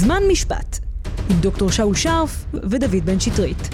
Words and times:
זמן 0.00 0.22
משפט, 0.32 0.78
עם 1.30 1.36
דוקטור 1.40 1.70
שאול 1.70 1.94
שרף 1.94 2.44
ודוד 2.54 3.04
בן 3.04 3.20
שטרית. 3.20 3.68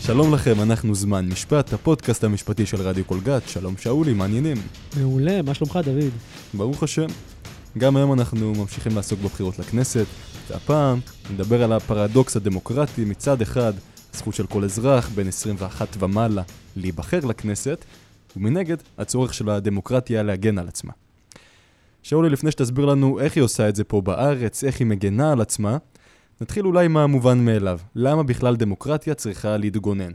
שלום 0.00 0.34
לכם, 0.34 0.60
אנחנו 0.62 0.94
זמן 0.94 1.28
משפט, 1.28 1.72
הפודקאסט 1.72 2.24
המשפטי 2.24 2.66
של 2.66 2.82
רדיו 2.82 3.04
קולגת. 3.04 3.48
שלום 3.48 3.76
שאולי, 3.76 4.12
מעניינים. 4.12 4.56
מעולה, 4.96 5.42
מה 5.42 5.54
שלומך 5.54 5.78
דוד? 5.84 6.12
ברוך 6.54 6.82
השם. 6.82 7.06
גם 7.78 7.96
היום 7.96 8.12
אנחנו 8.12 8.52
ממשיכים 8.54 8.96
לעסוק 8.96 9.20
בבחירות 9.20 9.58
לכנסת, 9.58 10.06
והפעם 10.50 11.00
נדבר 11.30 11.62
על 11.62 11.72
הפרדוקס 11.72 12.36
הדמוקרטי 12.36 13.04
מצד 13.04 13.42
אחד, 13.42 13.72
הזכות 14.14 14.34
של 14.34 14.46
כל 14.46 14.64
אזרח 14.64 15.08
בין 15.14 15.28
21 15.28 15.88
ומעלה 15.98 16.42
להיבחר 16.76 17.20
לכנסת, 17.20 17.84
ומנגד, 18.36 18.76
הצורך 18.98 19.34
של 19.34 19.48
הדמוקרטיה 19.48 20.22
להגן 20.22 20.58
על 20.58 20.68
עצמה. 20.68 20.92
שאולי, 22.02 22.30
לפני 22.30 22.50
שתסביר 22.50 22.84
לנו 22.84 23.20
איך 23.20 23.36
היא 23.36 23.44
עושה 23.44 23.68
את 23.68 23.76
זה 23.76 23.84
פה 23.84 24.00
בארץ, 24.00 24.64
איך 24.64 24.80
היא 24.80 24.86
מגנה 24.86 25.32
על 25.32 25.40
עצמה, 25.40 25.76
נתחיל 26.40 26.66
אולי 26.66 26.88
מהמובן 26.88 27.44
מאליו. 27.44 27.78
למה 27.94 28.22
בכלל 28.22 28.56
דמוקרטיה 28.56 29.14
צריכה 29.14 29.56
להתגונן? 29.56 30.12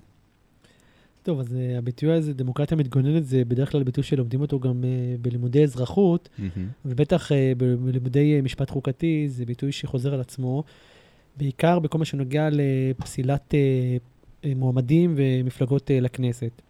טוב, 1.24 1.40
אז 1.40 1.48
uh, 1.48 1.78
הביטוי 1.78 2.12
הזה, 2.12 2.34
דמוקרטיה 2.34 2.78
מתגוננת, 2.78 3.26
זה 3.26 3.46
בדרך 3.48 3.72
כלל 3.72 3.84
ביטוי 3.84 4.04
שלומדים 4.04 4.42
אותו 4.42 4.60
גם 4.60 4.84
uh, 4.84 4.86
בלימודי 5.22 5.64
אזרחות, 5.64 6.30
mm-hmm. 6.38 6.60
ובטח 6.86 7.32
uh, 7.32 7.36
בלימודי 7.58 8.40
uh, 8.40 8.46
משפט 8.46 8.70
חוקתי, 8.70 9.26
זה 9.30 9.46
ביטוי 9.46 9.72
שחוזר 9.72 10.14
על 10.14 10.22
עצמו, 10.22 10.64
בעיקר 11.38 11.80
בכל 11.80 11.98
מה 11.98 12.06
שנוגע 12.06 12.48
לפסילת 12.52 13.54
uh, 13.54 14.48
מועמדים 14.56 15.14
ומפלגות 15.18 15.90
uh, 15.90 15.94
לכנסת. 16.02 16.62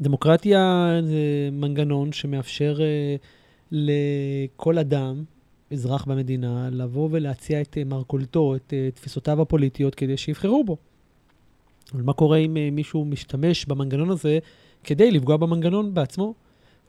דמוקרטיה 0.00 0.90
זה 1.04 1.48
מנגנון 1.52 2.12
שמאפשר 2.12 2.76
uh, 2.76 3.26
לכל 3.70 4.78
אדם, 4.78 5.24
אזרח 5.72 6.04
במדינה, 6.04 6.68
לבוא 6.72 7.08
ולהציע 7.12 7.60
את 7.60 7.76
uh, 7.80 7.88
מרכולתו, 7.88 8.56
את 8.56 8.72
uh, 8.72 8.96
תפיסותיו 8.96 9.42
הפוליטיות, 9.42 9.94
כדי 9.94 10.16
שיבחרו 10.16 10.64
בו. 10.64 10.76
אבל 11.94 12.02
מה 12.02 12.12
קורה 12.12 12.38
אם 12.38 12.56
מישהו 12.72 13.04
משתמש 13.04 13.66
במנגנון 13.66 14.10
הזה 14.10 14.38
כדי 14.84 15.10
לפגוע 15.10 15.36
במנגנון 15.36 15.94
בעצמו? 15.94 16.34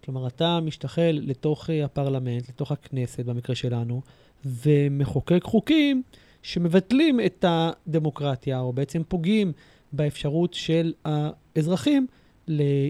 כלומר, 0.04 0.28
אתה 0.28 0.60
משתחל 0.60 1.20
לתוך 1.24 1.70
הפרלמנט, 1.86 2.50
לתוך 2.50 2.72
הכנסת, 2.72 3.26
במקרה 3.26 3.56
שלנו, 3.56 4.02
ומחוקק 4.46 5.44
חוקים 5.44 6.04
שמבטלים 6.44 7.20
את 7.20 7.46
הדמוקרטיה, 7.48 8.60
או 8.60 8.74
בעצם 8.74 9.02
פוגעים 9.08 9.52
באפשרות 9.94 10.54
של 10.54 10.94
האזרחים 11.06 12.08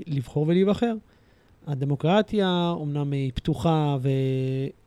לבחור 0.07 0.45
ולהיבחר. 0.47 0.93
הדמוקרטיה 1.67 2.73
אומנם 2.75 3.11
היא 3.11 3.31
פתוחה 3.35 3.97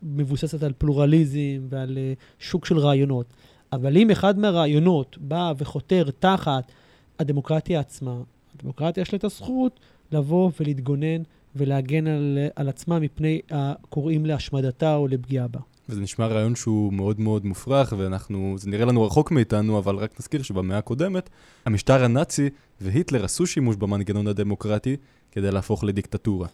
ומבוססת 0.03 0.63
על 0.63 0.73
פלורליזם 0.79 1.67
ועל 1.69 1.99
אה, 1.99 2.13
שוק 2.39 2.67
של 2.67 2.79
רעיונות, 2.79 3.27
אבל 3.73 3.97
אם 3.97 4.11
אחד 4.11 4.39
מהרעיונות 4.39 5.19
בא 5.21 5.53
וחותר 5.59 6.11
תחת 6.19 6.73
הדמוקרטיה 7.19 7.81
עצמה, 7.81 8.21
הדמוקרטיה 8.55 9.03
יש 9.03 9.13
לה 9.13 9.17
את 9.17 9.25
הזכות 9.25 9.81
לבוא 10.13 10.51
ולהתגונן 10.61 11.23
ולהגן 11.57 12.07
על, 12.07 12.39
על 12.57 12.69
עצמה 12.69 12.99
מפני 12.99 13.41
הקוראים 13.51 14.27
להשמדתה 14.27 14.95
או 14.95 15.09
לפגיעה 15.09 15.49
בה. 15.49 15.61
וזה 15.89 16.01
נשמע 16.01 16.27
רעיון 16.27 16.55
שהוא 16.55 16.93
מאוד 16.93 17.21
מאוד 17.21 17.47
מופרך, 17.47 17.93
ואנחנו, 17.99 18.55
זה 18.59 18.71
נראה 18.71 18.85
לנו 18.85 19.07
רחוק 19.07 19.31
מאיתנו, 19.31 19.79
אבל 19.79 19.97
רק 19.97 20.21
נזכיר 20.21 20.43
שבמאה 20.43 20.79
הקודמת, 20.79 21.31
המשטר 21.65 22.05
הנאצי 22.05 22.49
והיטלר 22.81 23.25
עשו 23.25 23.47
שימוש 23.47 23.77
במנגנון 23.77 24.27
הדמוקרטי 24.27 24.97
כדי 25.33 25.51
להפוך 25.51 25.85
לדיקטטורה. 25.85 26.49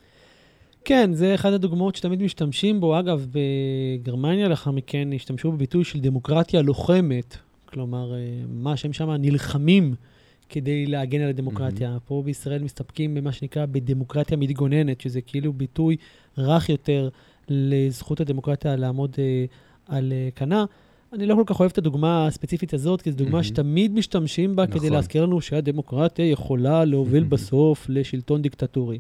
כן, 0.84 1.10
זה 1.12 1.34
אחת 1.34 1.52
הדוגמאות 1.52 1.96
שתמיד 1.96 2.22
משתמשים 2.22 2.80
בו. 2.80 2.98
אגב, 2.98 3.26
בגרמניה 3.32 4.48
לאחר 4.48 4.70
מכן 4.70 5.08
השתמשו 5.14 5.52
בביטוי 5.52 5.84
של 5.84 6.00
דמוקרטיה 6.00 6.62
לוחמת. 6.62 7.36
כלומר, 7.64 8.14
אה, 8.14 8.19
מה 8.48 8.76
שהם 8.76 8.92
שם 8.92 9.10
נלחמים 9.10 9.94
כדי 10.48 10.86
להגן 10.86 11.20
על 11.20 11.28
הדמוקרטיה. 11.28 11.97
Mm-hmm. 11.97 12.09
פה 12.09 12.22
בישראל 12.25 12.62
מסתפקים 12.62 13.14
במה 13.14 13.32
שנקרא 13.32 13.66
בדמוקרטיה 13.66 14.36
מתגוננת, 14.36 15.00
שזה 15.00 15.20
כאילו 15.20 15.53
ביטוי 15.53 15.97
רך 16.38 16.69
יותר 16.69 17.09
לזכות 17.49 18.21
הדמוקרטיה 18.21 18.77
לעמוד 18.77 19.15
uh, 19.15 19.16
על 19.94 20.12
uh, 20.12 20.38
כנה. 20.38 20.65
אני 21.12 21.27
לא 21.27 21.34
כל 21.34 21.43
כך 21.47 21.60
אוהב 21.60 21.71
את 21.71 21.78
הדוגמה 21.78 22.27
הספציפית 22.27 22.75
הזאת, 22.75 23.03
כי 23.03 23.10
זו 23.10 23.16
דוגמה 23.16 23.41
mm-hmm. 23.41 23.43
שתמיד 23.43 23.94
משתמשים 23.94 24.56
בה 24.56 24.66
נכון. 24.66 24.78
כדי 24.78 24.91
להזכיר 24.91 25.22
לנו 25.22 25.41
שהדמוקרטיה 25.41 26.31
יכולה 26.31 26.84
להוביל 26.84 27.22
mm-hmm. 27.22 27.27
בסוף 27.27 27.87
לשלטון 27.88 28.43
דיקטטורי. 28.43 28.99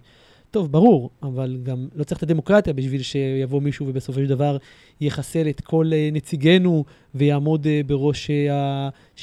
טוב, 0.50 0.72
ברור, 0.72 1.10
אבל 1.22 1.58
גם 1.62 1.88
לא 1.94 2.04
צריך 2.04 2.18
את 2.18 2.22
הדמוקרטיה 2.22 2.72
בשביל 2.72 3.02
שיבוא 3.02 3.60
מישהו 3.60 3.86
ובסופו 3.88 4.20
של 4.20 4.26
דבר 4.26 4.56
יחסל 5.00 5.48
את 5.48 5.60
כל 5.60 5.90
uh, 5.90 6.14
נציגינו 6.14 6.84
ויעמוד 7.14 7.64
uh, 7.64 7.86
בראש 7.86 8.30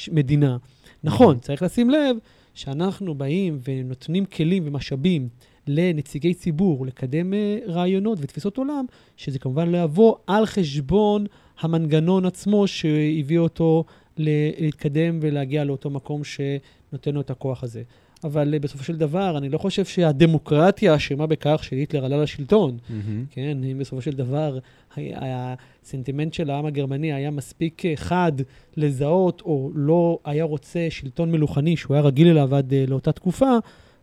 המדינה. 0.08 0.56
נכון, 1.04 1.38
צריך 1.38 1.62
לשים 1.62 1.90
לב 1.90 2.16
שאנחנו 2.54 3.14
באים 3.14 3.58
ונותנים 3.64 4.24
כלים 4.24 4.62
ומשאבים 4.66 5.28
לנציגי 5.66 6.34
ציבור 6.34 6.86
לקדם 6.86 7.32
רעיונות 7.66 8.18
ותפיסות 8.20 8.56
עולם, 8.56 8.84
שזה 9.16 9.38
כמובן 9.38 9.68
לא 9.68 9.78
יבוא 9.78 10.14
על 10.26 10.46
חשבון 10.46 11.26
המנגנון 11.60 12.26
עצמו 12.26 12.66
שהביא 12.66 13.38
אותו 13.38 13.84
להתקדם 14.16 15.18
ולהגיע 15.22 15.64
לאותו 15.64 15.90
מקום 15.90 16.22
שנותן 16.24 17.14
לו 17.14 17.20
את 17.20 17.30
הכוח 17.30 17.64
הזה. 17.64 17.82
אבל 18.24 18.58
בסופו 18.58 18.84
של 18.84 18.96
דבר, 18.96 19.38
אני 19.38 19.48
לא 19.48 19.58
חושב 19.58 19.84
שהדמוקרטיה 19.84 20.96
אשמה 20.96 21.26
בכך 21.26 21.60
שהיטלר 21.64 22.04
עלה 22.04 22.22
לשלטון. 22.22 22.78
Mm-hmm. 22.78 22.92
כן, 23.30 23.58
אם 23.70 23.78
בסופו 23.78 24.02
של 24.02 24.10
דבר 24.10 24.58
הסנטימנט 24.96 26.34
של 26.34 26.50
העם 26.50 26.66
הגרמני 26.66 27.12
היה 27.12 27.30
מספיק 27.30 27.82
חד 27.94 28.32
לזהות, 28.76 29.40
או 29.40 29.70
לא 29.74 30.18
היה 30.24 30.44
רוצה 30.44 30.86
שלטון 30.90 31.32
מלוכני 31.32 31.76
שהוא 31.76 31.94
היה 31.94 32.02
רגיל 32.02 32.28
אליו 32.28 32.54
עד 32.54 32.72
אה, 32.72 32.84
לאותה 32.88 33.12
תקופה, 33.12 33.56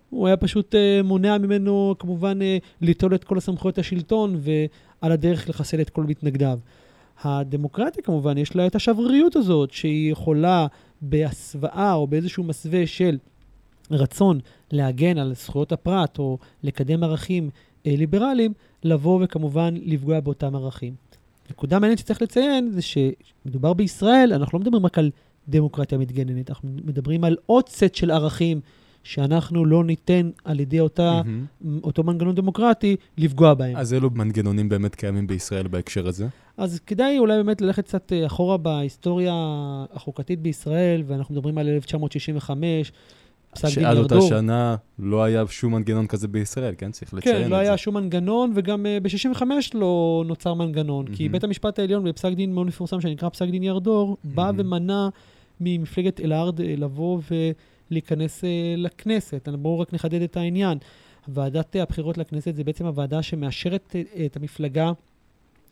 הוא 0.09 0.28
היה 0.28 0.38
פשוט 0.38 0.75
uh, 0.75 1.03
מונע 1.03 1.38
ממנו, 1.38 1.96
כמובן, 2.00 2.40
uh, 2.42 2.44
ליטול 2.81 3.16
את 3.16 3.24
כל 3.24 3.38
הסמכויות 3.38 3.78
השלטון 3.78 4.40
ועל 4.40 5.12
הדרך 5.12 5.50
לחסל 5.50 5.81
את 5.81 5.90
כל 5.90 6.03
מתנגדיו. 6.03 6.59
הדמוקרטיה, 7.24 8.03
כמובן, 8.03 8.38
יש 8.38 8.56
לה 8.56 8.68
את 8.68 8.75
השבריריות 8.75 9.36
הזאת, 9.36 9.72
שהיא 9.72 10.12
יכולה 10.12 10.68
בהסוואה 11.02 11.94
או 11.94 12.08
באיזשהו 12.08 12.44
מסווה 12.44 12.88
של 12.88 13.18
רצון 13.92 14.40
להגן 14.72 15.18
על 15.18 15.34
זכויות 15.36 15.72
הפרט 15.72 16.20
או 16.20 16.38
לקדם 16.64 17.03
ערכים 17.03 17.50
אה, 17.86 17.96
ליברליים, 17.97 18.53
לבוא 18.84 19.20
וכמובן 19.24 19.74
לפגוע 19.86 20.20
באותם 20.20 20.56
ערכים. 20.56 20.94
נקודה 21.50 21.80
מעניינת 21.80 22.00
שצריך 22.00 22.22
לציין 22.22 22.72
זה 22.72 22.81
שמדובר 22.81 23.74
בישראל, 23.74 24.34
אנחנו 24.34 24.59
לא 24.59 24.62
מדברים 24.62 24.86
רק 24.86 24.97
על 24.97 25.12
דמוקרטיה 25.47 25.97
מתגננת, 25.97 26.50
אנחנו 26.50 26.70
מדברים 26.86 27.24
על 27.24 27.38
עוד 27.46 27.70
סט 27.70 27.96
של 27.96 28.12
ערכים 28.12 28.62
שאנחנו 29.03 29.65
לא 29.65 29.83
ניתן 29.83 30.29
על 30.43 30.59
ידי 30.59 30.79
אותה, 30.79 31.21
mm-hmm. 31.21 31.67
אותו 31.83 32.03
מנגנון 32.03 32.35
דמוקרטי 32.35 32.95
לפגוע 33.17 33.53
בהם. 33.53 33.77
אז 33.77 33.93
אילו 33.93 34.09
מנגנונים 34.09 34.69
באמת 34.69 34.95
קיימים 34.95 35.27
בישראל 35.27 35.67
בהקשר 35.67 36.07
הזה? 36.07 36.27
אז 36.57 36.79
כדאי 36.79 37.19
אולי 37.19 37.37
באמת 37.37 37.61
ללכת 37.61 37.85
קצת 37.85 38.13
אה, 38.13 38.25
אחורה 38.25 38.57
בהיסטוריה 38.57 39.33
החוקתית 39.93 40.39
בישראל, 40.41 41.03
ואנחנו 41.07 41.35
מדברים 41.35 41.57
על 41.57 41.67
1965, 41.67 42.91
פסק 43.51 43.67
דין 43.75 43.83
ירדור. 43.83 44.03
שעד 44.03 44.11
אותה 44.11 44.27
שנה 44.27 44.75
לא 44.99 45.23
היה 45.23 45.43
שום 45.47 45.75
מנגנון 45.75 46.07
כזה 46.07 46.27
בישראל, 46.27 46.73
כן? 46.77 46.91
צריך 46.91 47.13
לציין 47.13 47.35
כן, 47.35 47.41
את 47.41 47.43
לא 47.43 47.43
זה. 47.43 47.45
כן, 47.45 47.51
לא 47.51 47.55
היה 47.55 47.77
שום 47.77 47.97
מנגנון, 47.97 48.51
וגם 48.55 48.85
uh, 48.85 49.03
ב-65 49.03 49.43
לא 49.73 50.23
נוצר 50.27 50.53
מנגנון, 50.53 51.07
mm-hmm. 51.07 51.16
כי 51.16 51.29
בית 51.29 51.43
המשפט 51.43 51.79
העליון, 51.79 52.03
בפסק 52.03 52.31
דין 52.33 52.53
מאוד 52.53 52.67
מפורסם 52.67 53.01
שנקרא 53.01 53.29
פסק 53.29 53.49
דין 53.49 53.63
ירדור, 53.63 54.13
mm-hmm. 54.13 54.27
בא 54.35 54.51
ומנע 54.57 55.09
ממפלגת 55.61 56.19
אלארד 56.19 56.61
אה, 56.61 56.73
לבוא 56.77 57.19
ולהיכנס 57.91 58.44
uh, 58.44 58.47
לכנסת. 58.77 59.50
בואו 59.50 59.79
רק 59.79 59.94
נחדד 59.94 60.22
את 60.22 60.38
העניין. 60.38 60.77
ועדת 61.27 61.75
הבחירות 61.75 62.17
לכנסת 62.17 62.55
זה 62.55 62.63
בעצם 62.63 62.85
הוועדה 62.85 63.22
שמאשרת 63.22 63.96
uh, 63.96 64.19
את 64.25 64.35
המפלגה 64.35 64.91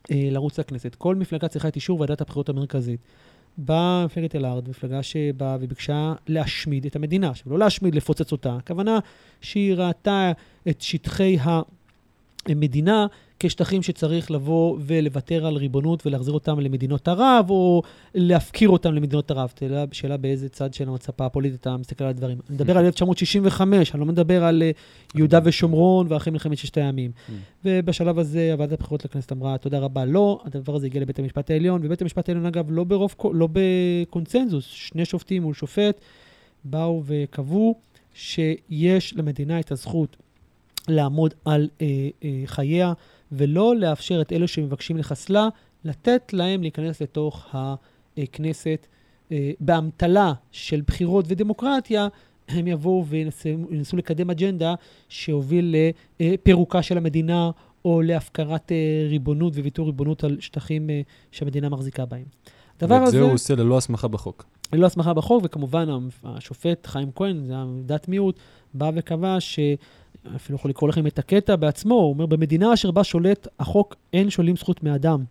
לרוץ 0.09 0.59
לכנסת. 0.59 0.95
כל 0.95 1.15
מפלגה 1.15 1.47
צריכה 1.47 1.67
את 1.67 1.75
אישור 1.75 1.99
ועדת 1.99 2.21
הבחירות 2.21 2.49
המרכזית. 2.49 2.99
באה 3.57 4.05
מפלגת 4.05 4.35
אלארד, 4.35 4.69
מפלגה 4.69 5.03
שבאה 5.03 5.57
וביקשה 5.61 6.13
להשמיד 6.27 6.85
את 6.85 6.95
המדינה. 6.95 7.29
עכשיו, 7.29 7.51
לא 7.51 7.59
להשמיד, 7.59 7.95
לפוצץ 7.95 8.31
אותה. 8.31 8.55
הכוונה 8.55 8.99
שהיא 9.41 9.75
ראתה 9.75 10.31
את 10.69 10.81
שטחי 10.81 11.37
המדינה 12.45 13.07
כשטחים 13.39 13.83
שצריך 13.83 14.31
לבוא 14.31 14.77
ולוותר 14.85 15.45
על 15.45 15.55
ריבונות 15.55 16.05
ולהחזיר 16.05 16.33
אותם 16.33 16.59
למדינות 16.59 17.07
ערב, 17.07 17.49
או 17.49 17.81
להפקיר 18.15 18.69
אותם 18.69 18.93
למדינות 18.93 19.31
ערב. 19.31 19.51
שאלה, 19.59 19.85
שאלה 19.91 20.17
באיזה 20.17 20.49
צד 20.49 20.73
של 20.73 20.89
המצפה 20.89 21.25
הפוליטית 21.25 21.61
אתה 21.61 21.77
מסתכל 21.77 22.03
על 22.03 22.09
הדברים. 22.09 22.37
אני 22.49 22.55
מדבר 22.55 22.77
על 22.77 22.85
1965, 22.85 23.91
אני 23.91 23.99
לא 23.99 24.05
מדבר 24.05 24.43
על 24.43 24.63
אה, 24.63 24.71
יהודה 25.15 25.39
ושומרון 25.43 26.07
ואחרי 26.09 26.33
מלחמת 26.33 26.57
ששת 26.57 26.77
הימים. 26.77 27.11
ובשלב 27.65 28.19
הזה 28.19 28.53
הוועדת 28.53 28.79
הבחירות 28.79 29.05
לכנסת 29.05 29.31
אמרה, 29.31 29.57
תודה 29.57 29.79
רבה, 29.79 30.05
לא, 30.05 30.41
הדבר 30.45 30.75
הזה 30.75 30.85
הגיע 30.85 31.01
לבית 31.01 31.19
המשפט 31.19 31.51
העליון, 31.51 31.81
ובית 31.83 32.01
המשפט 32.01 32.29
העליון, 32.29 32.45
אגב, 32.45 32.65
לא, 32.69 32.83
ברוב, 32.83 33.15
לא 33.33 33.47
בקונצנזוס, 33.51 34.65
שני 34.65 35.05
שופטים 35.05 35.43
מול 35.43 35.53
שופט, 35.53 36.01
באו 36.63 37.03
וקבעו 37.05 37.75
שיש 38.13 39.13
למדינה 39.17 39.59
את 39.59 39.71
הזכות 39.71 40.17
לעמוד 40.87 41.33
על 41.45 41.69
אה, 41.81 41.87
אה, 42.23 42.41
חייה, 42.45 42.93
ולא 43.31 43.75
לאפשר 43.75 44.21
את 44.21 44.31
אלו 44.31 44.47
שמבקשים 44.47 44.97
לחסלה, 44.97 45.47
לתת 45.83 46.33
להם 46.33 46.61
להיכנס 46.61 47.01
לתוך 47.01 47.55
הכנסת 48.17 48.87
אה, 49.31 49.51
באמתלה 49.59 50.33
של 50.51 50.81
בחירות 50.87 51.25
ודמוקרטיה, 51.27 52.07
הם 52.47 52.67
יבואו 52.67 53.05
וינסו 53.07 53.97
לקדם 53.97 54.29
אג'נדה 54.29 54.75
שהוביל 55.09 55.75
לפירוקה 56.19 56.81
של 56.81 56.97
המדינה 56.97 57.51
או 57.85 58.01
להפקרת 58.01 58.71
אה, 58.71 59.07
ריבונות 59.09 59.53
וויתור 59.53 59.85
ריבונות 59.85 60.23
על 60.23 60.37
שטחים 60.39 60.89
אה, 60.89 61.01
שהמדינה 61.31 61.69
מחזיקה 61.69 62.05
בהם. 62.05 62.25
ואת 62.81 63.11
זה 63.11 63.21
הוא 63.21 63.33
עושה 63.33 63.55
ללא 63.55 63.77
הסמכה 63.77 64.07
בחוק. 64.07 64.45
ללא 64.73 64.85
הסמכה 64.85 65.13
בחוק, 65.13 65.41
וכמובן 65.45 65.87
השופט 66.23 66.87
חיים 66.87 67.11
כהן, 67.15 67.43
זה 67.45 67.53
דעת 67.85 68.07
מיעוט, 68.07 68.39
בא 68.73 68.91
וקבע 68.95 69.35
ש... 69.39 69.59
אפילו 70.35 70.55
יכול 70.55 70.71
לקרוא 70.71 70.89
לכם 70.89 71.07
את 71.07 71.19
הקטע 71.19 71.55
בעצמו, 71.55 71.95
הוא 71.95 72.09
אומר, 72.09 72.25
במדינה 72.25 72.73
אשר 72.73 72.91
בה 72.91 73.03
שולט 73.03 73.47
החוק 73.59 73.95
אין 74.13 74.29
שוללים 74.29 74.55
זכות 74.55 74.83
מאדם, 74.83 75.23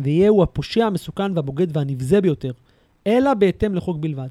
ויהיה 0.00 0.28
הוא 0.28 0.42
הפושע, 0.42 0.84
המסוכן 0.84 1.36
והבוגד 1.36 1.76
והנבזה 1.76 2.20
ביותר, 2.20 2.52
אלא 3.06 3.34
בהתאם 3.34 3.74
לחוק 3.74 3.96
בלבד. 3.96 4.28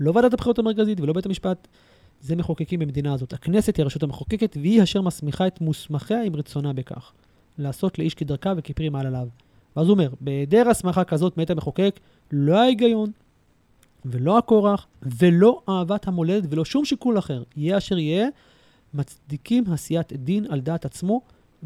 לא 0.00 0.12
ועדת 0.14 0.34
הבחירות 0.34 0.58
המרכזית 0.58 1.00
ולא 1.00 1.12
בית 1.12 1.26
המשפט, 1.26 1.68
זה 2.20 2.36
מחוקקים 2.36 2.80
במדינה 2.80 3.14
הזאת. 3.14 3.32
הכנסת 3.32 3.76
היא 3.76 3.82
הרשות 3.82 4.02
המחוקקת, 4.02 4.56
והיא 4.60 4.82
אשר 4.82 5.00
מסמיכה 5.00 5.46
את 5.46 5.60
מוסמכיה 5.60 6.22
עם 6.22 6.36
רצונה 6.36 6.72
בכך. 6.72 7.12
לעשות 7.58 7.98
לאיש 7.98 8.14
כדרכה 8.14 8.52
וכפרי 8.56 8.88
מעל 8.88 9.06
עליו. 9.06 9.28
ואז 9.76 9.86
הוא 9.86 9.94
אומר, 9.94 10.08
בהיעדר 10.20 10.68
הסמכה 10.68 11.04
כזאת 11.04 11.36
מאת 11.36 11.50
המחוקק, 11.50 12.00
לא 12.32 12.58
ההיגיון, 12.58 13.10
ולא 14.04 14.38
הכורח, 14.38 14.86
ולא 15.02 15.62
אהבת 15.68 16.08
המולדת, 16.08 16.48
ולא 16.52 16.64
שום 16.64 16.84
שיקול 16.84 17.18
אחר, 17.18 17.42
יהיה 17.56 17.78
אשר 17.78 17.98
יהיה, 17.98 18.28
מצדיקים 18.94 19.64
עשיית 19.72 20.12
דין 20.12 20.46
על 20.48 20.60
דעת 20.60 20.84
עצמו 20.84 21.20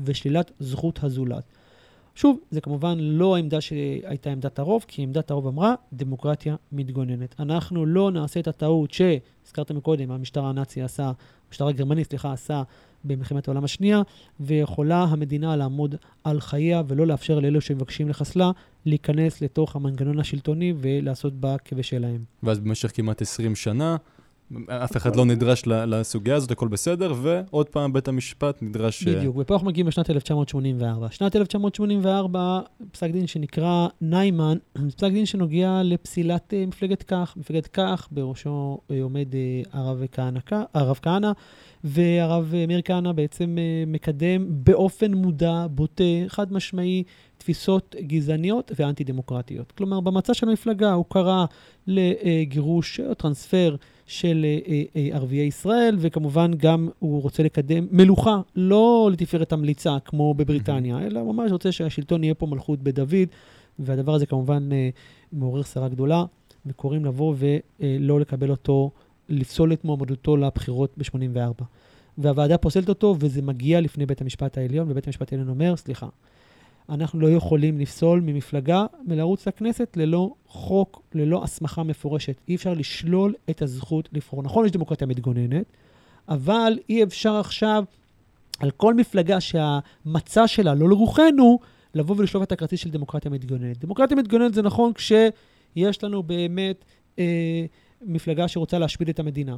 ושלילת 0.05 0.50
זכות 0.61 1.05
הזולת. 1.05 1.44
שוב, 2.15 2.38
זה 2.50 2.61
כמובן 2.61 2.99
לא 2.99 3.37
העמדה 3.37 3.61
שהייתה 3.61 4.31
עמדת 4.31 4.59
הרוב, 4.59 4.85
כי 4.88 5.03
עמדת 5.03 5.31
הרוב 5.31 5.47
אמרה, 5.47 5.75
דמוקרטיה 5.93 6.56
מתגוננת. 6.73 7.35
אנחנו 7.41 7.87
לא 7.87 8.11
נעשה 8.11 8.41
את 8.41 8.49
הטעות 8.49 8.91
שהזכרת 8.91 9.71
מקודם, 9.71 10.11
המשטר 10.11 10.44
הנאצי 10.44 10.82
עשה, 10.82 11.12
המשטר 11.49 11.69
הגרמני, 11.69 12.05
סליחה, 12.05 12.32
עשה 12.32 12.62
במלחמת 13.05 13.49
העולם 13.49 13.65
השנייה, 13.65 14.03
ויכולה 14.41 15.05
המדינה 15.05 15.56
לעמוד 15.56 15.94
על 16.25 16.41
חייה 16.41 16.82
ולא 16.88 17.06
לאפשר 17.06 17.38
לאלו 17.38 17.61
שמבקשים 17.61 18.09
לחסלה 18.09 18.50
להיכנס 18.87 19.41
לתוך 19.41 19.76
המנגנון 19.76 20.21
השלטוני 20.21 20.75
ולעשות 20.79 21.32
בה 21.35 21.56
כבשלהם. 21.65 22.25
ואז 22.43 22.61
במשך 22.61 22.97
כמעט 22.97 23.23
20 23.23 23.55
שנה, 23.55 23.97
אף 24.68 24.96
אחד 24.96 25.16
לא 25.16 25.24
נדרש 25.24 25.62
לסוגיה 25.66 26.36
הזאת, 26.36 26.50
הכל 26.50 26.68
בסדר, 26.68 27.14
ועוד 27.22 27.68
פעם 27.68 27.92
בית 27.92 28.08
המשפט 28.08 28.62
נדרש... 28.62 29.06
אה, 29.06 29.16
בדיוק, 29.16 29.36
ופה 29.38 29.54
אנחנו 29.54 29.66
מגיעים 29.66 29.86
לשנת 29.86 30.10
1984. 30.10 31.08
שנת 31.10 31.36
1984, 31.36 32.60
פסק 32.92 33.10
דין 33.10 33.26
שנקרא 33.26 33.88
ניימן, 34.00 34.58
פסק 34.96 35.10
דין 35.12 35.26
שנוגע 35.26 35.80
לפסילת 35.84 36.52
uh, 36.52 36.68
מפלגת 36.68 37.02
כך. 37.02 37.36
מפלגת 37.36 37.66
כך, 37.66 38.08
בראשו 38.10 38.78
uh, 38.88 38.94
עומד 39.02 39.28
הרב 39.72 40.02
כהנא, 40.12 40.40
הרב 40.74 40.98
כהנא, 41.02 41.32
והרב 41.84 42.54
מאיר 42.68 42.80
כהנא 42.84 43.12
בעצם 43.12 43.56
מקדם 43.86 44.46
באופן 44.48 45.14
מודע, 45.14 45.66
בוטה, 45.70 46.04
חד 46.28 46.52
משמעי, 46.52 47.02
תפיסות 47.38 47.96
גזעניות 48.00 48.72
ואנטי-דמוקרטיות. 48.78 49.72
כלומר, 49.72 50.00
במצע 50.00 50.34
של 50.34 50.48
המפלגה 50.48 50.92
הוא 50.92 51.04
קרא 51.08 51.44
לגירוש 51.86 53.00
או 53.00 53.14
טרנספר 53.14 53.76
של 54.06 54.44
אה, 54.44 54.58
אה, 54.68 54.82
אה, 54.96 55.16
ערביי 55.16 55.46
ישראל, 55.46 55.96
וכמובן 55.98 56.50
גם 56.56 56.88
הוא 56.98 57.22
רוצה 57.22 57.42
לקדם 57.42 57.86
מלוכה, 57.90 58.40
לא 58.56 59.10
לתפארת 59.12 59.52
המליצה 59.52 59.96
כמו 60.04 60.34
בבריטניה, 60.34 60.98
אלא 61.06 61.20
הוא 61.20 61.34
ממש 61.34 61.52
רוצה 61.52 61.72
שהשלטון 61.72 62.24
יהיה 62.24 62.34
פה 62.34 62.46
מלכות 62.46 62.82
בדוד, 62.82 63.28
והדבר 63.78 64.14
הזה 64.14 64.26
כמובן 64.26 64.68
מעורר 65.32 65.62
שרה 65.62 65.88
גדולה, 65.88 66.24
וקוראים 66.66 67.04
לבוא 67.04 67.34
ולא 67.38 68.20
לקבל 68.20 68.50
אותו, 68.50 68.90
לפסול 69.28 69.72
את 69.72 69.84
מועמדותו 69.84 70.36
לבחירות 70.36 70.94
ב-84. 70.96 71.64
והוועדה 72.18 72.58
פוסלת 72.58 72.88
אותו, 72.88 73.16
וזה 73.20 73.42
מגיע 73.42 73.80
לפני 73.80 74.06
בית 74.06 74.20
המשפט 74.20 74.58
העליון, 74.58 74.90
ובית 74.90 75.06
המשפט 75.06 75.32
העליון 75.32 75.48
אומר, 75.48 75.76
סליחה, 75.76 76.08
אנחנו 76.88 77.20
לא 77.20 77.31
יכולים 77.31 77.78
לפסול 77.78 78.20
ממפלגה 78.20 78.86
מלרוץ 79.06 79.48
לכנסת 79.48 79.96
ללא 79.96 80.34
חוק, 80.46 81.02
ללא 81.14 81.44
הסמכה 81.44 81.82
מפורשת. 81.82 82.40
אי 82.48 82.54
אפשר 82.54 82.72
לשלול 82.72 83.34
את 83.50 83.62
הזכות 83.62 84.08
לבחור. 84.12 84.42
נכון, 84.42 84.66
יש 84.66 84.72
דמוקרטיה 84.72 85.06
מתגוננת, 85.06 85.66
אבל 86.28 86.78
אי 86.88 87.02
אפשר 87.02 87.34
עכשיו 87.34 87.84
על 88.60 88.70
כל 88.70 88.94
מפלגה 88.94 89.40
שהמצע 89.40 90.48
שלה 90.48 90.75
לא 90.75 90.88
לרוחנו, 90.88 91.58
לבוא 91.94 92.16
ולשלוף 92.19 92.42
את 92.42 92.52
הכרטיס 92.52 92.81
של 92.81 92.90
דמוקרטיה 92.90 93.30
מתגוננת. 93.30 93.78
דמוקרטיה 93.78 94.16
מתגוננת 94.16 94.54
זה 94.54 94.62
נכון 94.62 94.92
כשיש 94.92 96.04
לנו 96.04 96.22
באמת 96.22 96.84
אה, 97.19 97.64
מפלגה 98.02 98.48
שרוצה 98.48 98.78
להשמיד 98.78 99.08
את 99.08 99.19
המדינה. 99.19 99.56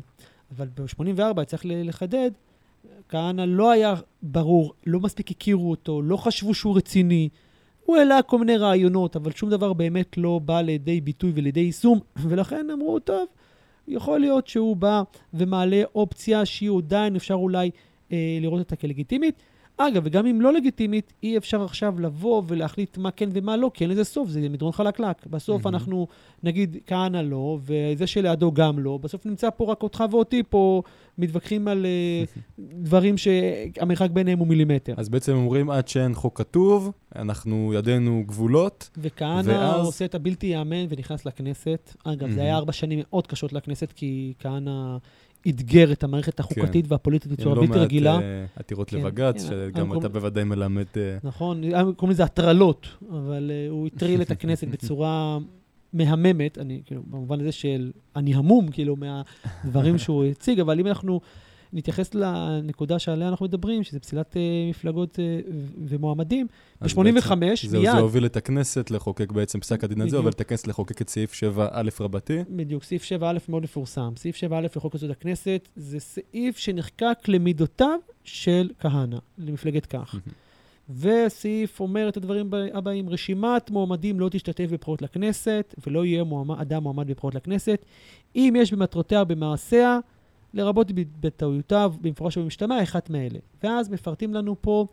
אבל 0.56 0.68
ב-84 0.74 1.44
צריך 1.44 1.62
לחדד 1.66 2.30
כהנא 3.08 3.42
לא 3.42 3.70
היה 3.70 3.94
ברור, 4.22 4.72
לא 4.86 5.00
מספיק 5.00 5.30
הכירו 5.30 5.70
אותו, 5.70 6.02
לא 6.02 6.16
חשבו 6.16 6.54
שהוא 6.54 6.76
רציני. 6.76 7.28
הוא 7.84 7.96
העלה 7.96 8.22
כל 8.22 8.38
מיני 8.38 8.56
רעיונות, 8.56 9.16
אבל 9.16 9.32
שום 9.32 9.50
דבר 9.50 9.72
באמת 9.72 10.18
לא 10.18 10.40
בא 10.44 10.60
לידי 10.60 11.00
ביטוי 11.00 11.32
ולידי 11.34 11.60
יישום, 11.60 12.00
ולכן 12.28 12.70
אמרו, 12.70 12.98
טוב, 12.98 13.26
יכול 13.88 14.20
להיות 14.20 14.48
שהוא 14.48 14.76
בא 14.76 15.02
ומעלה 15.34 15.82
אופציה 15.94 16.44
שהיא 16.44 16.70
עדיין 16.78 17.16
אפשר 17.16 17.34
אולי 17.34 17.70
אה, 18.12 18.38
לראות 18.40 18.58
אותה 18.58 18.76
כלגיטימית. 18.76 19.42
אגב, 19.78 20.02
וגם 20.04 20.26
אם 20.26 20.40
לא 20.40 20.52
לגיטימית, 20.52 21.12
אי 21.22 21.36
אפשר 21.36 21.64
עכשיו 21.64 22.00
לבוא 22.00 22.42
ולהחליט 22.46 22.98
מה 22.98 23.10
כן 23.10 23.28
ומה 23.32 23.56
לא, 23.56 23.70
כי 23.74 23.84
אין 23.84 23.90
לזה 23.90 24.04
סוף, 24.04 24.28
זה 24.28 24.48
מדרון 24.48 24.72
חלקלק. 24.72 25.26
בסוף 25.26 25.66
mm-hmm. 25.66 25.68
אנחנו 25.68 26.06
נגיד 26.42 26.76
כהנא 26.86 27.16
לא, 27.16 27.58
וזה 27.62 28.06
שלידו 28.06 28.52
גם 28.52 28.78
לא, 28.78 28.98
בסוף 29.02 29.26
נמצא 29.26 29.50
פה 29.50 29.72
רק 29.72 29.82
אותך 29.82 30.04
ואותי 30.10 30.42
פה 30.48 30.82
מתווכחים 31.18 31.68
על 31.68 31.86
uh, 31.86 32.58
דברים 32.84 33.16
שהמרחק 33.16 34.10
ביניהם 34.10 34.38
הוא 34.38 34.46
מילימטר. 34.46 34.94
אז 34.96 35.08
בעצם 35.08 35.32
אומרים, 35.32 35.70
עד 35.70 35.88
שאין 35.88 36.14
חוק 36.14 36.38
כתוב, 36.38 36.92
אנחנו, 37.16 37.72
ידינו 37.74 38.24
גבולות. 38.26 38.90
וכהנא 38.96 39.50
ואז... 39.50 39.86
עושה 39.86 40.04
את 40.04 40.14
הבלתי 40.14 40.46
ייאמן 40.46 40.86
ונכנס 40.88 41.26
לכנסת. 41.26 41.94
אגב, 42.04 42.28
mm-hmm. 42.28 42.32
זה 42.32 42.40
היה 42.40 42.56
ארבע 42.56 42.72
שנים 42.72 42.98
מאוד 43.02 43.26
קשות 43.26 43.52
לכנסת, 43.52 43.92
כי 43.92 44.32
כהנא... 44.38 44.96
אתגר 45.48 45.92
את 45.92 46.04
המערכת 46.04 46.40
החוקתית 46.40 46.86
כן. 46.86 46.92
והפוליטית 46.92 47.32
בצורה 47.32 47.54
בלתי 47.54 47.72
לא 47.72 47.82
רגילה. 47.82 48.12
לא 48.12 48.18
מעט 48.18 48.24
uh, 48.56 48.60
עתירות 48.60 48.90
כן, 48.90 48.96
לבג"ץ, 48.96 49.42
כן, 49.42 49.48
שגם 49.48 49.92
אתה 49.92 49.94
קורא... 49.94 50.08
בוודאי 50.08 50.44
מלמד... 50.44 50.84
Uh... 50.94 50.98
נכון, 51.24 51.62
קוראים 51.96 52.10
לזה 52.10 52.24
הטרלות, 52.24 52.86
אבל 53.10 53.50
uh, 53.50 53.70
הוא 53.70 53.86
הטריל 53.86 54.22
את 54.22 54.30
הכנסת 54.30 54.68
בצורה 54.74 55.38
מהממת, 55.92 56.58
אני, 56.58 56.82
כאילו, 56.84 57.02
במובן 57.10 57.40
הזה 57.40 57.52
של 57.52 57.92
אני 58.16 58.34
המום, 58.34 58.68
כאילו, 58.68 58.96
מהדברים 58.96 59.98
שהוא 59.98 60.24
הציג, 60.24 60.60
אבל 60.60 60.80
אם 60.80 60.86
אנחנו 60.86 61.20
נתייחס 61.76 62.14
לנקודה 62.14 62.98
שעליה 62.98 63.28
אנחנו 63.28 63.46
מדברים, 63.46 63.82
שזה 63.82 64.00
פסילת 64.00 64.32
uh, 64.32 64.36
מפלגות 64.70 65.16
uh, 65.16 65.50
ומועמדים, 65.88 66.46
ב-85, 66.82 67.34
מיד... 67.34 67.56
זה 67.72 67.90
הוביל 67.90 68.26
את 68.26 68.36
הכנסת 68.36 68.90
לחוקק 68.90 69.32
בעצם 69.32 69.60
פסק 69.60 69.84
הדין 69.84 70.00
הזה, 70.00 70.18
אבל 70.18 70.30
את 70.30 70.40
הכנסת 70.40 70.66
לחוקק 70.66 71.02
את 71.02 71.08
סעיף 71.08 71.32
7א 71.32 72.00
רבתי. 72.00 72.38
בדיוק, 72.50 72.84
סעיף 72.84 73.02
7א 73.02 73.24
מאוד 73.48 73.62
מפורסם. 73.62 74.12
סעיף 74.16 74.36
7א 74.36 74.54
לחוק 74.54 74.94
יסוד 74.94 75.10
הכנסת 75.10 75.68
זה 75.76 76.00
סעיף 76.00 76.58
שנחקק 76.58 77.18
למידותיו 77.28 77.98
של 78.24 78.70
כהנא, 78.80 79.18
למפלגת 79.38 79.86
כך. 79.86 80.14
וסעיף 81.00 81.80
אומר 81.80 82.08
את 82.08 82.16
הדברים 82.16 82.50
הבאים, 82.74 83.08
רשימת 83.08 83.70
מועמדים 83.70 84.20
לא 84.20 84.28
תשתתף 84.28 84.66
בבחירות 84.70 85.02
לכנסת, 85.02 85.74
ולא 85.86 86.04
יהיה 86.04 86.24
מועמד, 86.24 86.60
אדם 86.60 86.82
מועמד 86.82 87.06
בבחירות 87.08 87.34
לכנסת, 87.34 87.84
אם 88.36 88.54
יש 88.56 88.72
במטרותיה 88.72 89.20
או 89.20 89.26
במעשיה, 89.26 89.98
לרבות 90.56 90.92
בטעויותיו, 91.20 91.94
במפורש 92.00 92.36
ובמשתמע, 92.36 92.82
אחת 92.82 93.10
מאלה. 93.10 93.38
ואז 93.62 93.88
מפרטים 93.88 94.34
לנו 94.34 94.56
פה 94.60 94.86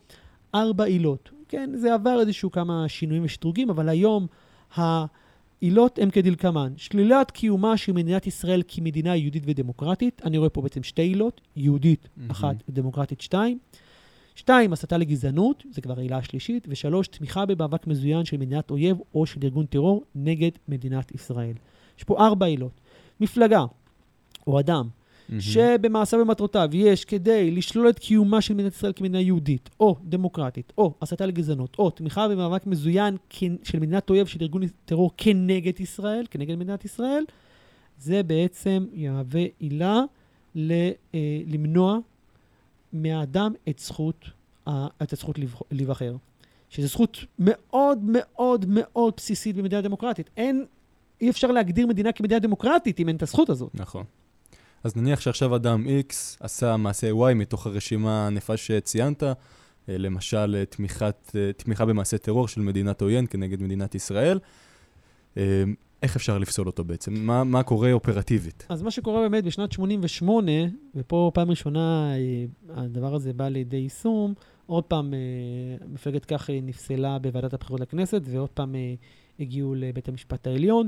ארבע 0.56 0.84
עילות. 0.84 1.32
כן, 1.48 1.70
זה 1.76 1.94
עבר 1.94 2.20
איזשהו 2.20 2.52
כמה 2.52 2.86
שינויים 2.88 3.24
ושדרוגים, 3.26 3.70
אבל 3.70 3.90
היום 3.90 4.28
העילות 4.76 6.00
הן 6.00 6.10
כדלקמן. 6.10 6.74
שלילת 6.78 7.32
קיומה 7.32 7.78
של 7.78 7.94
מדינת 7.94 8.28
ישראל 8.28 8.62
כמדינה 8.68 9.16
יהודית 9.16 9.44
ודמוקרטית. 9.46 10.22
אני 10.26 10.38
רואה 10.38 10.50
פה 10.50 10.62
בעצם 10.62 10.84
שתי 10.84 11.02
עילות, 11.02 11.42
יהודית 11.56 12.06
mm-hmm. 12.06 12.32
אחת 12.32 12.56
ודמוקרטית 12.70 13.22
שתיים. 13.22 13.60
שתיים, 14.36 14.74
הסתה 14.74 14.98
לגזענות, 14.98 15.64
זה 15.72 15.82
כבר 15.82 16.00
העילה 16.00 16.18
השלישית. 16.18 16.68
ושלוש, 16.70 17.08
תמיכה 17.08 17.46
במאבק 17.46 17.88
מזוין 17.88 18.26
של 18.26 18.38
מדינת 18.38 18.72
אויב 18.72 18.98
או 19.16 19.26
של 19.26 19.40
ארגון 19.44 19.66
טרור 19.66 20.04
נגד 20.16 20.52
מדינת 20.68 21.16
ישראל. 21.16 21.54
יש 21.98 22.04
פה 22.04 22.26
ארבע 22.26 22.46
עילות. 22.46 22.82
מפלגה 23.20 23.66
או 24.48 24.60
אדם. 24.60 24.88
שבמעשה 25.42 26.18
במטרותיו 26.18 26.70
יש 26.74 27.06
כדי 27.06 27.52
לשלול 27.52 27.90
את 27.90 28.00
קיומה 28.00 28.42
של 28.42 28.54
מדינת 28.54 28.74
ישראל 28.74 28.94
כמדינה 28.96 29.22
יהודית, 29.22 29.70
או 29.80 29.96
דמוקרטית, 30.04 30.74
או 30.78 30.94
הסתה 31.02 31.26
לגזענות, 31.26 31.76
או 31.80 31.90
תמיכה 31.90 32.28
במאבק 32.28 32.68
מזוין 32.68 33.18
של 33.64 33.80
מדינת 33.80 34.10
אויב 34.10 34.28
של 34.28 34.40
ארגון 34.42 34.62
טרור 34.86 35.12
כנגד 35.18 35.80
ישראל, 35.80 36.26
כנגד 36.32 36.56
מדינת 36.56 36.86
ישראל, 36.86 37.24
זה 38.00 38.24
בעצם 38.24 38.86
יהווה 38.94 39.44
עילה 39.60 40.02
ל, 40.56 40.72
אה, 41.16 41.20
למנוע 41.48 41.98
מהאדם 42.94 43.54
את 43.70 43.80
זכות, 43.80 44.26
ה- 44.68 44.88
את 45.04 45.14
הזכות 45.14 45.40
להיבחר. 45.72 46.16
שזו 46.70 46.88
זכות 46.88 47.18
מאוד 47.40 48.00
מאוד 48.04 48.66
מאוד 48.68 49.14
בסיסית 49.18 49.56
במדינה 49.56 49.82
דמוקרטית. 49.82 50.30
אין, 50.38 50.66
אי 51.22 51.30
אפשר 51.30 51.52
להגדיר 51.52 51.88
מדינה 51.88 52.12
כמדינה 52.12 52.40
דמוקרטית 52.40 53.00
אם 53.00 53.08
אין 53.08 53.16
את 53.16 53.24
הזכות 53.24 53.50
הזאת. 53.50 53.70
נכון. 53.74 54.04
אז 54.84 54.96
נניח 54.96 55.20
שעכשיו 55.22 55.56
אדם 55.56 55.86
X 55.86 56.14
עשה 56.40 56.78
מעשה 56.78 57.12
Y 57.12 57.34
מתוך 57.34 57.68
הרשימה 57.68 58.24
הענפה 58.24 58.58
שציינת, 58.58 59.24
אה, 59.24 59.34
למשל 59.88 60.56
אה, 60.58 60.66
תמיכת, 60.66 61.32
אה, 61.36 61.54
תמיכה 61.54 61.86
במעשה 61.86 62.18
טרור 62.18 62.48
של 62.48 62.62
מדינת 62.62 63.02
עוין 63.02 63.26
כנגד 63.30 63.62
מדינת 63.62 63.96
ישראל. 63.96 64.40
איך 66.04 66.16
אפשר 66.16 66.38
לפסול 66.38 66.68
אותו 66.68 66.84
בעצם? 66.84 67.14
מה, 67.14 67.44
מה 67.44 67.64
קורה 67.64 67.92
אופרטיבית? 67.92 68.66
אז 68.70 68.82
מה 68.82 68.92
שקורה 68.92 69.22
באמת 69.22 69.44
בשנת 69.44 69.72
88, 69.72 70.52
ופה 70.96 71.32
פעם 71.34 71.50
ראשונה 71.50 72.12
הדבר 72.70 73.16
הזה 73.16 73.34
בא 73.34 73.48
לידי 73.48 73.78
יישום, 73.78 74.34
עוד 74.66 74.84
פעם 74.84 75.14
מפלגת 75.88 76.26
כך 76.26 76.50
נפסלה 76.64 77.20
בוועדת 77.20 77.54
הבחירות 77.54 77.82
לכנסת, 77.82 78.22
ועוד 78.26 78.50
פעם 78.50 78.76
הגיעו 79.40 79.76
לבית 79.76 80.10
המשפט 80.10 80.48
העליון, 80.48 80.88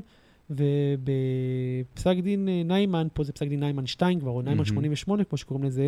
ובפסק 0.50 2.18
דין 2.24 2.50
אה, 2.50 2.62
ניימן, 2.66 3.08
פה 3.14 3.24
זה 3.24 3.32
פסק 3.32 3.48
דין 3.48 3.60
ניימן 3.60 3.88
2 3.88 4.20
כבר, 4.20 4.32
או 4.32 4.42
ניימן 4.42 4.58
מהמם. 4.58 4.66
88, 4.66 5.24
כמו 5.24 5.38
שקוראים 5.38 5.66
לזה, 5.66 5.88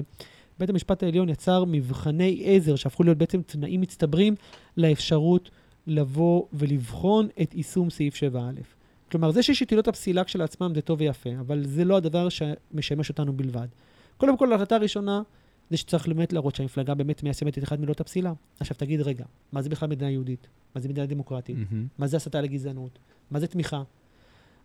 בית 0.60 0.70
המשפט 0.70 1.04
העליון 1.04 1.30
יצר 1.30 1.66
מבחני 1.66 2.42
עזר 2.46 2.76
שהפכו 2.76 3.04
להיות 3.04 3.18
בעצם 3.18 3.42
תנאים 3.42 3.82
מצטברים 3.82 4.36
לאפשרות 4.78 5.50
לבוא 5.88 6.44
ולבחון 6.54 7.28
את 7.42 7.56
יישום 7.56 7.90
סעיף 7.90 8.16
7א. 8.16 8.38
כלומר, 9.12 9.32
זה 9.32 9.44
שיש 9.44 9.62
עילות 9.62 9.88
הפסילה 9.88 10.24
כשלעצמם 10.24 10.72
זה 10.76 10.82
טוב 10.82 11.02
ויפה, 11.02 11.30
אבל 11.40 11.64
זה 11.66 11.86
לא 11.86 11.98
הדבר 11.98 12.30
שמשמש 12.30 13.10
אותנו 13.10 13.34
בלבד. 13.34 13.68
קודם 14.18 14.38
כל, 14.38 14.52
ההחלטה 14.52 14.76
הראשונה, 14.76 15.22
זה 15.70 15.78
שצריך 15.78 16.08
באמת 16.08 16.34
להראות 16.34 16.56
שהמפלגה 16.56 16.94
באמת 16.94 17.24
מיישמת 17.24 17.58
את 17.58 17.64
אחת 17.64 17.80
מעילות 17.80 18.02
הפסילה. 18.02 18.34
עכשיו 18.60 18.78
תגיד, 18.78 19.02
רגע, 19.02 19.26
מה 19.52 19.62
זה 19.62 19.70
בכלל 19.70 19.90
מדינה 19.90 20.12
יהודית? 20.12 20.48
מה 20.76 20.82
זה 20.82 20.90
מדינה 20.90 21.08
דמוקרטית? 21.08 21.58
מהמם. 21.72 21.88
מה 21.98 22.08
זה 22.08 22.18
הסתה 22.18 22.42
לגזענות? 22.42 23.00
מה 23.32 23.40
זה 23.40 23.48
תמיכה? 23.48 23.84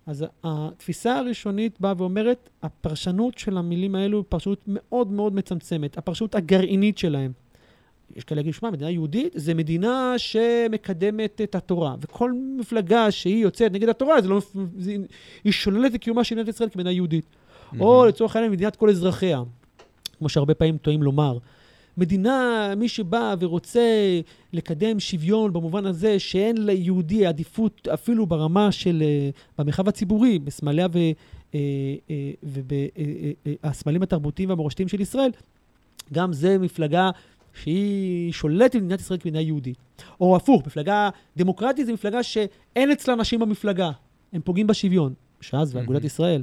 אז 0.07 0.25
התפיסה 0.45 1.19
הראשונית 1.19 1.81
באה 1.81 1.95
ואומרת, 1.97 2.51
הפרשנות 2.63 3.39
של 3.39 3.57
המילים 3.59 3.95
האלו 3.95 4.19
היא 4.19 4.25
פרשנות 4.29 4.65
מאוד 4.67 5.13
מאוד 5.13 5.35
מצמצמת, 5.35 5.99
הפרשנות 5.99 6.35
הגרעינית 6.35 6.99
שלהם. 6.99 7.33
יש 8.17 8.25
כאלה 8.25 8.41
יגידו, 8.41 8.57
שמע, 8.57 8.71
מדינה 8.71 8.91
יהודית 8.91 9.33
זה 9.37 9.55
מדינה 9.55 10.15
שמקדמת 10.17 11.41
את 11.45 11.55
התורה, 11.55 11.95
וכל 12.01 12.33
מפלגה 12.59 13.11
שהיא 13.11 13.43
יוצאת 13.43 13.73
נגד 13.73 13.89
התורה, 13.89 14.21
זה 14.21 14.29
לא, 14.29 14.41
זה, 14.79 14.97
היא 15.45 15.53
שוללת 15.53 15.95
את 15.95 16.01
קיומה 16.01 16.25
של 16.25 16.35
מדינת 16.35 16.49
ישראל 16.49 16.69
כמדינה 16.69 16.91
יהודית. 16.91 17.25
או 17.81 17.97
מהמם. 17.97 18.09
לצורך 18.09 18.37
העניין 18.37 18.53
מדינת 18.53 18.77
כל 18.77 18.91
אזרחיה, 18.91 19.43
כמו 20.19 20.29
שהרבה 20.29 20.55
פעמים 20.55 20.79
טועים 20.79 21.03
לומר. 21.03 21.39
מדינה, 21.97 22.69
מי 22.77 22.89
שבא 22.89 23.35
ורוצה 23.41 23.81
לקדם 24.53 25.01
שוויון 25.01 25.53
במובן 25.53 25.87
הזה 25.87 26.19
שאין 26.19 26.67
ליהודי 26.67 27.27
עדיפות 27.27 27.89
אפילו 27.89 28.27
ברמה 28.27 28.73
של, 28.73 29.03
אה, 29.07 29.31
במרחב 29.59 29.89
הציבורי, 29.89 30.39
בסמליה 30.39 30.87
ובסמלים 32.43 34.03
התרבותיים 34.03 34.49
והמורשתיים 34.49 34.89
של 34.89 35.01
ישראל, 35.01 35.31
גם 36.13 36.33
זה 36.33 36.59
מפלגה 36.59 37.11
שהיא 37.55 38.33
שולטת 38.33 38.77
במדינת 38.77 39.01
ישראל 39.01 39.19
כמדינה 39.19 39.41
יהודית. 39.41 39.79
או 40.21 40.37
הפוך, 40.37 40.67
מפלגה 40.67 41.11
דמוקרטית 41.37 41.87
זה 41.87 41.93
מפלגה 41.93 42.23
שאין 42.23 42.91
אצלה 42.91 43.15
נשים 43.15 43.41
במפלגה, 43.41 43.91
הם 44.33 44.41
פוגעים 44.45 44.67
בשוויון. 44.67 45.15
ש"ס 45.41 45.71
ואגודת. 45.73 46.05
ישראל. 46.05 46.43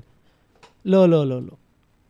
לא, 0.85 1.09
לא, 1.09 1.27
לא, 1.27 1.41
לא. 1.41 1.51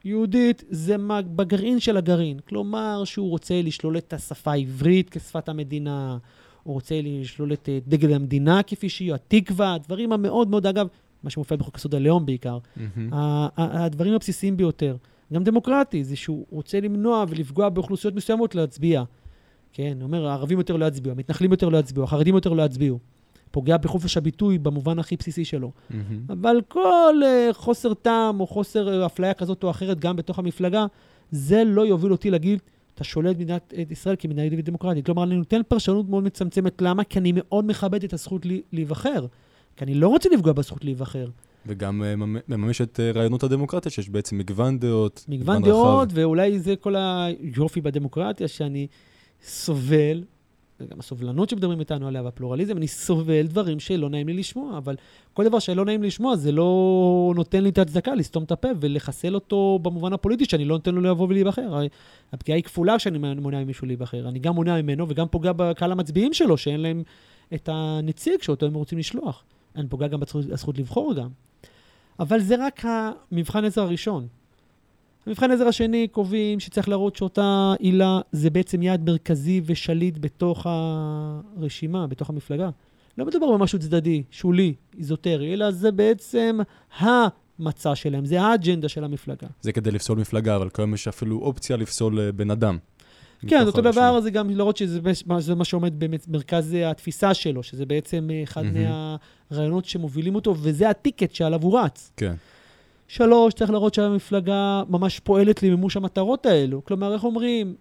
יהודית 0.05 0.63
זה 0.69 0.97
מה, 0.97 1.21
בגרעין 1.21 1.79
של 1.79 1.97
הגרעין. 1.97 2.39
כלומר, 2.39 3.01
שהוא 3.05 3.29
רוצה 3.29 3.61
לשלול 3.61 3.97
את 3.97 4.13
השפה 4.13 4.51
העברית 4.51 5.09
כשפת 5.09 5.49
המדינה, 5.49 6.17
הוא 6.63 6.73
רוצה 6.73 6.95
לשלול 7.03 7.53
את 7.53 7.69
אה, 7.69 7.79
דגל 7.87 8.13
המדינה 8.13 8.63
כפי 8.63 8.89
שהיא, 8.89 9.13
התקווה, 9.13 9.73
הדברים 9.73 10.11
המאוד 10.11 10.49
מאוד, 10.49 10.65
אגב, 10.65 10.87
מה 11.23 11.29
שמופיע 11.29 11.57
בחוק 11.57 11.77
יסוד 11.77 11.95
הלאום 11.95 12.25
בעיקר, 12.25 12.57
ה- 13.11 13.47
הדברים 13.85 14.13
הבסיסיים 14.13 14.57
ביותר. 14.57 14.95
גם 15.33 15.43
דמוקרטי, 15.43 16.03
זה 16.03 16.15
שהוא 16.15 16.45
רוצה 16.49 16.79
למנוע 16.79 17.25
ולפגוע 17.29 17.69
באוכלוסיות 17.69 18.15
מסוימות 18.15 18.55
להצביע. 18.55 19.03
כן, 19.73 19.93
הוא 19.95 20.03
אומר, 20.03 20.27
הערבים 20.27 20.57
יותר 20.57 20.75
לא 20.75 20.85
יצביעו, 20.85 21.15
המתנחלים 21.15 21.51
יותר 21.51 21.69
לא 21.69 21.77
יצביעו, 21.77 22.03
החרדים 22.03 22.35
יותר 22.35 22.53
לא 22.53 22.63
יצביעו. 22.63 22.99
פוגע 23.51 23.77
בחופש 23.77 24.17
הביטוי 24.17 24.57
במובן 24.57 24.99
הכי 24.99 25.15
בסיסי 25.15 25.45
שלו. 25.45 25.71
מהמם. 25.89 26.19
אבל 26.29 26.61
כל 26.67 27.15
uh, 27.21 27.53
חוסר 27.53 27.93
טעם 27.93 28.39
או 28.39 28.47
חוסר 28.47 29.03
uh, 29.03 29.05
אפליה 29.05 29.33
כזאת 29.33 29.63
או 29.63 29.69
אחרת, 29.69 29.99
גם 29.99 30.15
בתוך 30.15 30.39
המפלגה, 30.39 30.85
זה 31.31 31.63
לא 31.63 31.85
יוביל 31.85 32.11
אותי 32.11 32.29
להגיד, 32.29 32.59
אתה 32.95 33.03
שולט 33.03 33.35
מדינת 33.35 33.73
את 33.81 33.91
ישראל 33.91 34.15
כמדינה 34.19 34.41
יהודית 34.41 34.59
ודמוקרטית. 34.59 35.05
כלומר, 35.05 35.23
אני 35.23 35.35
נותן 35.35 35.61
פרשנות 35.67 36.09
מאוד 36.09 36.23
מצמצמת. 36.23 36.81
למה? 36.81 37.03
כי 37.03 37.19
אני 37.19 37.31
מאוד 37.35 37.65
מכבד 37.65 38.03
את 38.03 38.13
הזכות 38.13 38.45
לי, 38.45 38.61
להיבחר. 38.73 39.25
כי 39.75 39.83
אני 39.85 39.93
לא 39.93 40.07
רוצה 40.07 40.29
לפגוע 40.33 40.53
בזכות 40.53 40.83
להיבחר. 40.85 41.27
וגם 41.65 42.03
אה, 42.03 42.15
ממ- 42.15 42.37
מממש 42.47 42.81
את 42.81 42.99
אה, 42.99 43.11
רעיונות 43.11 43.43
הדמוקרטיה, 43.43 43.91
שיש 43.91 44.09
בעצם 44.09 44.37
מגוון 44.37 44.79
דעות, 44.79 45.25
מגוון 45.27 45.57
רחב. 45.57 45.67
דעות, 45.67 46.09
ואולי 46.13 46.59
זה 46.59 46.75
כל 46.75 46.95
היופי 46.97 47.81
בדמוקרטיה, 47.81 48.47
שאני 48.47 48.87
סובל, 49.43 50.23
וגם 50.81 50.99
הסובלנות 50.99 51.49
שמדברים 51.49 51.79
איתנו 51.79 52.07
עליה, 52.07 52.23
והפלורליזם, 52.23 52.77
אני 52.77 52.87
סובל 52.87 53.47
דברים 53.47 53.79
שלא 53.79 54.09
נעים 54.09 54.27
לי 54.27 54.33
לשמוע, 54.33 54.77
אבל 54.77 54.95
כל 55.33 55.43
דבר 55.43 55.59
שלא 55.59 55.85
נעים 55.85 56.01
לי 56.01 56.07
לשמוע, 56.07 56.35
זה 56.35 56.51
לא 56.51 57.33
נותן 57.35 57.63
לי 57.63 57.69
את 57.69 57.77
ההצדקה 57.77 58.15
לסתום 58.15 58.43
את 58.43 58.51
הפה 58.51 58.67
ולחסל 58.79 59.35
אותו 59.35 59.79
במובן 59.81 60.13
הפוליטי, 60.13 60.45
שאני 60.45 60.65
לא 60.65 60.75
נותן 60.75 60.95
לו 60.95 61.01
לבוא 61.01 61.27
ולהיבחר. 61.29 61.79
הפגיעה 62.33 62.55
היא 62.55 62.63
כפולה 62.63 62.97
כשאני 62.97 63.17
מונע 63.17 63.63
ממישהו 63.63 63.87
להיבחר. 63.87 64.29
אני 64.29 64.39
גם 64.39 64.55
מונע 64.55 64.81
ממנו 64.81 65.09
וגם 65.09 65.27
פוגע 65.27 65.51
בקהל 65.55 65.91
המצביעים 65.91 66.33
שלו, 66.33 66.57
שאין 66.57 66.79
להם 66.79 67.03
את 67.53 67.69
הנציג 67.71 68.41
שאותו 68.41 68.65
הם 68.65 68.73
רוצים 68.73 68.97
לשלוח. 68.97 69.43
אני 69.75 69.87
פוגע 69.87 70.07
גם 70.07 70.19
בזכות 70.19 70.77
לבחור 70.77 71.13
גם. 71.13 71.29
אבל 72.19 72.39
זה 72.39 72.65
רק 72.65 72.81
המבחן 72.83 73.65
עזר 73.65 73.81
הראשון. 73.81 74.27
במבחן 75.27 75.51
עזר 75.51 75.67
השני 75.67 76.07
קובעים 76.11 76.59
שצריך 76.59 76.89
להראות 76.89 77.15
שאותה 77.15 77.73
עילה 77.79 78.19
זה 78.31 78.49
בעצם 78.49 78.81
יעד 78.81 79.09
מרכזי 79.09 79.61
ושליט 79.65 80.17
בתוך 80.19 80.65
הרשימה, 80.69 82.07
בתוך 82.07 82.29
המפלגה. 82.29 82.69
לא 83.17 83.25
מדובר 83.25 83.51
במשהו 83.51 83.79
צדדי, 83.79 84.23
שולי, 84.31 84.73
איזוטרי, 84.97 85.53
אלא 85.53 85.71
זה 85.71 85.91
בעצם 85.91 86.59
המצע 86.99 87.95
שלהם, 87.95 88.25
זה 88.25 88.41
האג'נדה 88.41 88.89
של 88.89 89.03
המפלגה. 89.03 89.47
זה 89.61 89.71
כדי 89.71 89.91
לפסול 89.91 90.17
מפלגה, 90.19 90.55
אבל 90.55 90.69
כיום 90.69 90.93
יש 90.93 91.07
אפילו 91.07 91.39
אופציה 91.39 91.77
לפסול 91.77 92.19
אה, 92.19 92.31
בן 92.31 92.51
אדם. 92.51 92.77
כן, 93.47 93.65
אותו. 93.65 93.81
דבר, 93.81 94.21
זה 94.21 94.31
גם 94.31 94.49
להראות 94.49 94.77
שזה 94.77 94.99
מה- 95.25 95.41
זה 95.41 95.55
מה 95.55 95.65
שעומד 95.65 95.93
במרכז 95.99 96.73
התפיסה 96.85 97.33
שלו, 97.33 97.63
שזה 97.63 97.85
בעצם 97.85 98.27
אה, 98.31 98.43
אחד. 98.43 98.63
מהרעיונות 99.51 99.85
שמובילים 99.85 100.35
אותו, 100.35 100.55
וזה 100.61 100.89
הטיקט 100.89 101.35
שעליו 101.35 101.63
הוא 101.63 101.79
רץ. 101.79 102.11
כן. 102.17 102.33
שלוש, 103.09 103.53
צריך 103.53 103.71
להראות 103.71 103.93
שהמפלגה 103.93 104.83
ממש 104.89 105.19
פועלת 105.19 105.63
למימוש 105.63 105.97
המטרות 105.97 106.45
האלו. 106.45 106.85
כלומר, 106.85 107.13
איך 107.13 107.23
אומרים, 107.23 107.75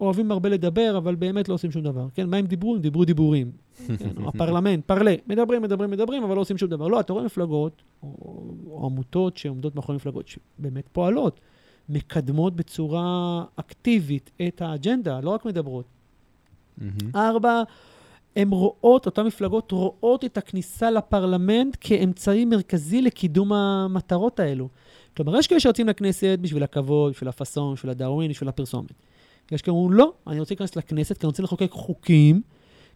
אוהבים 0.00 0.32
הרבה 0.32 0.48
לדבר, 0.48 0.94
אבל 0.98 1.14
באמת 1.14 1.48
לא 1.48 1.54
עושים 1.54 1.70
שום 1.70 1.82
דבר. 1.82 2.06
כן, 2.14 2.30
מה 2.30 2.36
הם 2.36 2.46
דיברו? 2.46 2.74
הם 2.74 2.80
דיברו 2.80 3.04
דיבורים. 3.04 3.50
כן, 3.98 4.10
הפרלמנט, 4.26 4.84
פרלה, 4.86 5.14
מדברים, 5.26 5.62
מדברים, 5.62 5.90
מדברים, 5.90 6.24
אבל 6.24 6.34
לא 6.34 6.40
עושים 6.40 6.58
שום 6.58 6.68
דבר. 6.68 6.88
לא, 6.88 7.00
אתה 7.00 7.12
רואה 7.12 7.24
מפלגות, 7.24 7.82
או, 8.02 8.08
או 8.70 8.86
עמותות 8.86 9.36
שעומדות 9.36 9.76
מאחורי 9.76 9.96
מפלגות, 9.96 10.28
שבאמת 10.28 10.88
פועלות, 10.92 11.40
מקדמות 11.88 12.56
בצורה 12.56 13.44
אקטיבית 13.56 14.30
את 14.48 14.62
האג'נדה, 14.62 15.20
לא 15.20 15.30
רק 15.30 15.44
מדברות. 15.44 15.84
ארבע, 17.14 17.62
הן 18.36 18.48
רואות, 18.48 19.06
אותן 19.06 19.26
מפלגות 19.26 19.72
רואות 19.72 20.24
את 20.24 20.38
הכניסה 20.38 20.90
לפרלמנט 20.90 21.76
כאמצעי 21.80 22.44
מרכזי 22.44 23.02
לקידום 23.02 23.52
המטרות 23.52 24.40
האלו. 24.40 24.68
כלומר, 25.16 25.38
יש 25.38 25.46
כאלה 25.46 25.60
שיוצאים 25.60 25.88
לכנסת 25.88 26.38
בשביל 26.40 26.62
הכבוד, 26.62 27.12
בשביל 27.12 27.28
הפאסון, 27.28 27.74
בשביל 27.74 27.90
הדאווין, 27.90 28.30
בשביל 28.30 28.48
הפרסומת. 28.48 28.90
יש 29.52 29.62
כאלה 29.62 29.74
שאומרים, 29.74 29.92
לא, 29.98 30.12
אני 30.26 30.40
רוצה 30.40 30.54
להיכנס 30.54 30.76
לכנסת 30.76 31.18
כי 31.18 31.26
אני 31.26 31.28
רוצה 31.28 31.42
לחוקק 31.42 31.70
חוקים 31.70 32.42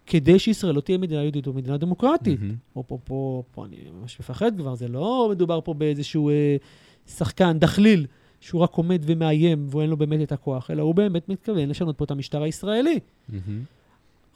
כדי 0.07 0.39
שישראל 0.39 0.75
לא 0.75 0.81
תהיה 0.81 0.99
מדינה 0.99 1.23
יהודית 1.23 1.47
או 1.47 1.53
מדינה 1.53 1.77
דמוקרטית. 1.77 2.41
מהמם. 2.41 2.55
פה, 2.73 2.83
פה, 2.87 2.99
פה, 3.05 3.43
פה 3.51 3.65
אני 3.65 3.77
ממש 4.01 4.21
מפחד 4.21 4.53
כבר, 4.57 4.75
זה 4.75 4.89
לא 4.89 5.29
מדובר 5.31 5.61
פה 5.61 5.75
באיזשהו 5.75 6.31
אה, 6.31 6.57
שחקן, 7.07 7.59
דחליל, 7.59 8.07
שהוא 8.41 8.61
רק 8.61 8.75
עומד 8.75 9.03
ומאיים 9.07 9.67
ואין 9.71 9.91
לו 9.91 9.97
באמת 9.97 10.23
את 10.23 10.33
הכוח, 10.33 10.71
אלא 10.71 10.83
הוא 10.83 10.95
באמת 10.95 11.29
מתכוון 11.29 11.69
לשנות 11.69 11.99
פה 11.99 12.05
את 12.05 12.11
המשטר 12.11 12.43
הישראלי. 12.43 12.99
מהמם. 13.29 13.63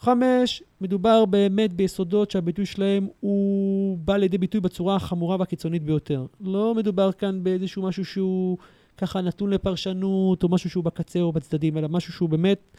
חמש, 0.00 0.62
מדובר 0.80 1.25
באמת 1.25 1.73
ביסודות 1.73 2.30
שהביטוי 2.30 2.66
שלהם 2.66 3.09
הוא 3.21 3.99
בא 3.99 4.16
לידי 4.16 4.38
ביטוי 4.38 4.61
בצורה 4.61 4.97
החמורה 4.97 5.37
והקיצונית 5.38 5.83
ביותר. 5.83 6.26
לא 6.40 6.75
מדובר 6.75 7.12
כאן 7.12 7.45
באיזשהו 7.45 7.83
משהו 7.83 8.04
שהוא 8.04 8.59
ככה 8.97 9.21
נתון 9.21 9.50
לפרשנות, 9.50 10.42
או 10.42 10.49
משהו 10.49 10.71
שהוא 10.71 10.85
בקצה 10.85 11.21
או 11.21 11.33
בצדדים, 11.33 11.78
אלא 11.78 11.88
משהו 11.88 12.12
שהוא 12.12 12.28
באמת 12.28 12.76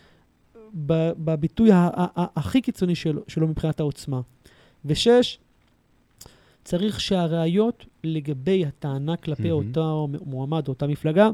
בביטוי 0.73 1.69
הכי 2.15 2.61
קיצוני 2.61 2.95
שלו, 2.95 3.21
שלו 3.27 3.47
מבחינת 3.47 3.79
העוצמה. 3.79 4.21
ושש, 4.85 5.39
צריך 6.63 6.99
שהראיות 6.99 7.85
לגבי 8.03 8.65
הטענה 8.65 9.17
כלפי 9.17 9.51
מהמם. 9.51 9.67
אותו 9.67 10.07
מועמד 10.25 10.67
או 10.67 10.73
אותה 10.73 10.87
מפלגה, 10.87 11.29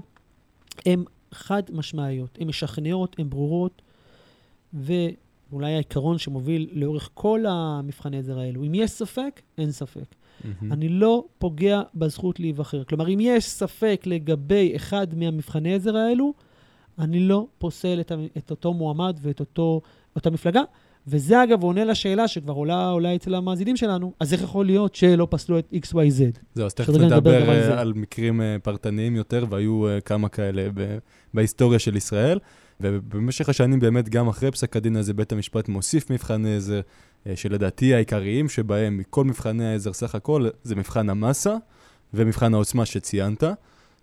הם 0.85 1.03
חד 1.31 1.63
משמעיות. 1.71 2.37
הן 2.41 2.47
משכנעות, 2.47 3.15
הן 3.19 3.29
ברורות, 3.29 3.81
ואולי 5.51 5.73
העיקרון 5.73 6.17
שמוביל 6.17 6.69
לאורך 6.71 7.09
כל 7.13 7.45
המבחני 7.47 8.17
עזר 8.17 8.39
האלו, 8.39 8.63
אם 8.63 8.75
יש 8.75 8.91
ספק, 8.91 9.41
אין 9.57 9.71
ספק. 9.71 10.15
מהמם. 10.43 10.73
אני 10.73 10.89
לא 10.89 11.25
פוגע 11.37 11.81
בזכות 11.95 12.39
להיבחר. 12.39 12.83
כלומר, 12.83 13.09
אם 13.09 13.19
יש 13.21 13.45
ספק 13.45 14.03
לגבי 14.05 14.75
אחד 14.75 15.07
מהמבחני 15.15 15.75
עזר 15.75 15.97
האלו, 15.97 16.33
אני 16.99 17.19
לא 17.19 17.47
פוסל 17.57 17.99
את, 17.99 18.11
את 18.37 18.51
אותו 18.51 18.73
מועמד 18.73 19.17
ואת 19.21 19.39
אותו, 19.39 19.81
אותה 20.15 20.29
מפלגה. 20.29 20.61
וזה, 21.07 21.43
אגב, 21.43 21.63
עונה 21.63 21.85
לשאלה 21.85 22.27
שכבר 22.27 22.53
עולה 22.53 22.91
אולי 22.91 23.15
אצל 23.15 23.35
המאזינים 23.35 23.77
שלנו, 23.77 24.13
אז 24.19 24.33
איך 24.33 24.41
יכול 24.41 24.65
להיות 24.65 24.95
שלא 24.95 25.27
פסלו 25.29 25.59
את 25.59 25.73
XYZ? 25.73 26.39
זהו, 26.53 26.65
אז 26.65 26.73
תכף 26.73 26.93
נדבר 26.93 27.35
על 27.35 27.49
אה. 27.49 27.81
על 27.81 27.93
מקרים 27.93 28.41
אה, 28.41 28.55
פרטניים 28.63 29.15
יותר, 29.15 29.45
והיו 29.49 29.87
אה, 29.87 30.01
כמה 30.01 30.29
כאלה 30.29 30.67
ב- 30.73 30.97
בהיסטוריה 31.33 31.79
של 31.79 31.95
ישראל. 31.95 32.39
ובמשך 32.81 33.49
השנים 33.49 33.79
באמת, 33.79 34.09
גם 34.09 34.27
אחרי 34.27 34.51
פסק 34.51 34.75
הדין 34.75 34.95
הזה, 34.95 35.13
בית 35.13 35.31
המשפט 35.31 35.69
מוסיף 35.69 36.11
מבחני 36.11 36.55
עזר, 36.55 36.81
שלדעתי 37.35 37.93
העיקריים 37.93 38.49
שבהם, 38.49 38.97
מכל 38.97 39.23
מבחני 39.23 39.65
העזר 39.65 39.93
סך 39.93 40.15
הכל, 40.15 40.47
זה 40.63 40.75
מבחן 40.75 41.09
המסה 41.09 41.55
ומבחן 42.13 42.53
העוצמה 42.53 42.85
שציינת, 42.85 43.43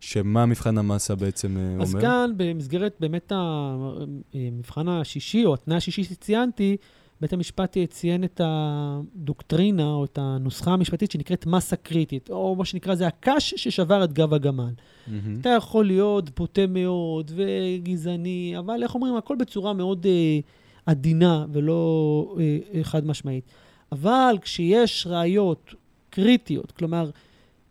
שמה 0.00 0.46
מבחן 0.46 0.78
המסה 0.78 1.14
בעצם 1.14 1.56
אה, 1.56 1.82
אז 1.82 1.94
אומר? 1.94 2.04
כאן, 2.04 2.30
במסגרת 2.36 2.96
באמת 3.00 3.32
המבחן 3.34 4.88
השישי, 4.88 5.44
או 5.44 5.54
התנאי 5.54 5.76
השישי 5.76 6.04
שציינתי, 6.04 6.76
בית 7.20 7.32
המשפט 7.32 7.76
ציין 7.90 8.24
את 8.24 8.40
הדוקטרינה, 8.44 9.86
או 9.86 10.04
את 10.04 10.18
הנוסחה 10.22 10.70
המשפטית 10.70 11.10
שנקראת 11.10 11.46
מסה 11.46 11.76
קריטית, 11.76 12.30
או 12.30 12.56
מה 12.56 12.64
שנקרא, 12.64 12.94
זה 12.94 13.06
הקש 13.06 13.54
ששבר 13.56 14.04
את 14.04 14.12
גב 14.12 14.34
הגמל. 14.34 14.72
מהמם. 15.06 15.40
אתה 15.40 15.48
יכול 15.48 15.86
להיות 15.86 16.38
בוטה 16.38 16.66
מאוד 16.68 17.32
וגזעני, 17.34 18.54
אבל 18.58 18.82
איך 18.82 18.94
אומרים, 18.94 19.16
הכל 19.16 19.36
בצורה 19.36 19.72
מאוד 19.72 20.06
אה, 20.06 20.38
עדינה 20.86 21.46
ולא 21.52 22.36
אה, 22.38 22.58
אה, 22.74 22.84
חד 22.84 23.06
משמעית. 23.06 23.44
אבל 23.92 24.36
כשיש 24.40 25.06
ראיות 25.10 25.74
קריטיות, 26.10 26.72
כלומר, 26.72 27.10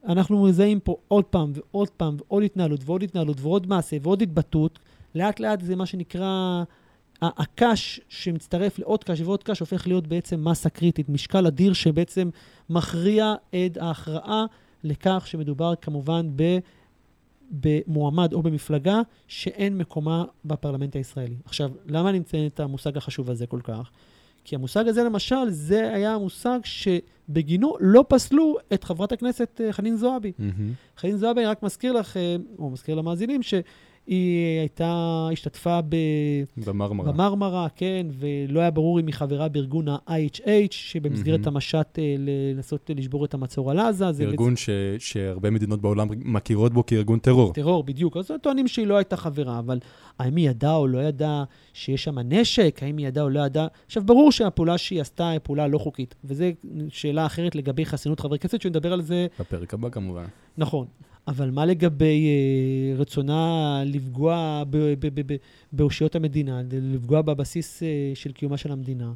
אנחנו 0.08 0.44
מזהים 0.44 0.80
פה 0.80 0.98
עוד 1.08 1.26
פעם 1.26 1.52
ועוד 1.56 1.90
פעם 1.90 2.18
ועוד 2.20 2.44
התנהלות 2.44 2.80
ועוד 2.86 3.04
התנהלות 3.04 3.42
ועוד 3.42 3.68
מעשה 3.68 3.98
ועוד 4.02 4.22
התבטאות, 4.22 4.80
לאט 5.16 5.40
לאט 5.40 5.62
זה 5.62 5.76
מה 5.76 5.86
שנקרא, 5.86 6.64
הקש 7.22 8.02
שמצטרף 8.10 8.80
לעוד 8.80 9.04
קש 9.04 9.22
ועוד 9.22 9.44
קש 9.44 9.60
הופך 9.60 9.88
להיות 9.88 10.08
בעצם 10.08 10.50
מסה 10.50 10.70
קריטית, 10.70 11.10
משקל 11.10 11.48
אדיר 11.48 11.74
שבעצם 11.74 12.30
מכריע 12.70 13.34
את 13.50 13.78
ההכרעה 13.78 14.46
לכך 14.84 15.24
שמדובר 15.28 15.74
כמובן 15.82 16.30
ב... 16.36 16.58
במועמד 17.52 18.34
או 18.34 18.44
במפלגה 18.44 19.02
שאין 19.28 19.78
מקומה 19.78 20.24
בפרלמנט 20.46 20.96
הישראלי. 20.96 21.36
עכשיו, 21.46 21.72
למה 21.86 22.10
אני 22.10 22.20
מציין 22.20 22.48
את 22.48 22.60
המושג 22.60 22.98
החשוב 22.98 23.30
הזה 23.30 23.48
כל 23.48 23.60
כך? 23.64 23.92
כי 24.44 24.56
המושג 24.56 24.88
הזה, 24.88 25.04
למשל, 25.04 25.50
זה 25.50 25.94
היה 25.94 26.14
המושג 26.14 26.60
שבגינו 26.64 27.76
לא 27.80 28.06
פסלו 28.08 28.56
את 28.74 28.84
חברת 28.84 29.12
הכנסת 29.12 29.62
אה, 29.64 29.74
חנין 29.74 29.96
זועבי. 29.96 30.32
מהמם. 30.40 30.74
חנין 30.98 31.18
זועבי, 31.18 31.42
אני 31.42 31.48
רק 31.48 31.64
מזכיר 31.64 31.94
לכם, 31.94 32.42
או 32.60 32.70
מזכיר 32.70 32.96
למאזינים, 32.96 33.42
שהיא 34.08 34.60
הייתה, 34.60 35.28
השתתפה 35.32 35.80
ב... 35.90 35.96
במרמרה. 36.68 37.12
במרמרה, 37.12 37.68
כן, 37.76 38.08
ולא 38.20 38.60
היה 38.60 38.72
ברור 38.72 39.00
אם 39.00 39.08
היא 39.08 39.14
חברה 39.14 39.48
בארגון 39.50 39.88
ה-IHH, 39.88 40.48
שבמסגרת 40.72 41.40
מהמם. 41.40 41.56
המשט 41.56 42.00
אה, 42.00 42.16
לנסות 42.18 42.90
לשבור 42.96 43.26
את 43.26 43.34
המצור 43.34 43.72
על 43.72 43.80
עזה. 43.80 44.12
זה 44.12 44.24
ארגון 44.24 44.56
ש- 44.56 44.70
שהרבה 45.00 45.50
מדינות 45.50 45.82
בעולם 45.82 46.08
מכירות 46.26 46.74
בו 46.74 46.86
כארגון 46.86 47.20
טרור. 47.20 47.54
טרור, 47.54 47.84
בדיוק. 47.84 48.18
אז 48.18 48.32
טוענים 48.42 48.68
שהיא 48.68 48.88
לא 48.88 48.98
הייתה 48.98 49.18
חברה, 49.18 49.60
אבל 49.60 49.80
האם 50.20 50.36
היא 50.36 50.50
ידעה 50.50 50.76
או 50.76 50.88
לא 50.88 51.00
ידעה 51.00 51.44
שיש 51.74 52.04
שם 52.04 52.20
נשק? 52.20 52.80
האם 52.82 52.98
היא 52.98 53.08
ידעה 53.08 53.24
או 53.24 53.30
לא 53.30 53.40
ידעה? 53.40 53.68
עכשיו, 53.86 54.04
ברור 54.06 54.32
שהפעולה 54.32 54.78
שהיא 54.78 55.02
עשתה 55.02 55.30
היא 55.30 55.40
פעולה 55.44 55.68
לא 55.68 55.78
חוקית, 55.78 56.16
וזו 56.24 56.46
שאלה 56.90 57.26
אחרת 57.26 57.56
לגבי 57.56 57.86
חסינות 57.86 58.20
חברי 58.20 58.40
כנסת, 58.40 58.62
שנדבר 58.62 58.94
על 58.94 59.02
זה 59.02 59.28
בפרק 59.40 59.74
הבא 59.74 59.90
כמובן. 59.90 60.26
נכון. 60.58 60.86
אבל 61.28 61.52
מה 61.52 61.66
לגבי 61.66 62.28
אה, 62.28 62.96
רצונה 62.98 63.82
לפגוע 63.86 64.64
באושיות 65.72 66.16
המדינה, 66.16 66.62
לפגוע 66.72 67.22
בבסיס 67.22 67.84
אה, 67.84 68.12
של 68.14 68.32
קיומה 68.32 68.58
של 68.58 68.72
המדינה? 68.72 69.14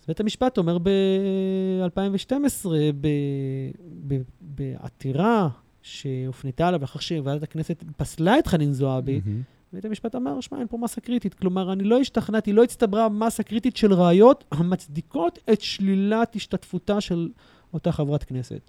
אז 0.00 0.06
בית 0.08 0.20
המשפט 0.20 0.58
אומר 0.58 0.78
ב-2012, 0.78 2.66
בעתירה 4.40 5.48
שהופנתה 5.82 6.68
אליו 6.68 6.80
לאחר 6.80 6.98
שוועדת 6.98 7.42
הכנסת 7.42 7.84
פסלה 7.96 8.38
את 8.38 8.46
חנין 8.46 8.72
זועבי, 8.72 9.20
מהמם. 9.24 9.42
בית 9.72 9.84
המשפט 9.84 10.14
אמר, 10.14 10.40
שמע, 10.40 10.58
אין 10.58 10.66
פה 10.70 10.76
מסה 10.76 11.00
קריטית. 11.00 11.34
כלומר, 11.34 11.72
אני 11.72 11.84
לא 11.84 12.00
השתכנעתי, 12.00 12.52
לא 12.52 12.62
הצטברה 12.64 13.08
מסה 13.08 13.42
קריטית 13.42 13.76
של 13.76 13.92
ראיות 13.92 14.44
המצדיקות 14.52 15.38
את 15.52 15.60
שלילת 15.60 16.36
השתתפותה 16.36 17.00
של 17.00 17.28
אותה 17.74 17.92
חברת 17.92 18.24
כנסת. 18.24 18.60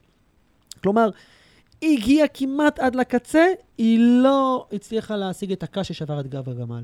כלומר, 0.84 1.10
היא 1.82 1.98
הגיעה 1.98 2.28
כמעט 2.28 2.80
עד 2.80 2.96
לקצה, 2.96 3.46
היא 3.78 4.00
לא 4.00 4.68
הצליחה 4.72 5.16
להשיג 5.18 5.52
את 5.52 5.64
הקש 5.64 5.88
ששבר 5.88 6.20
את 6.20 6.28
גב 6.28 6.50
הגמל. 6.50 6.84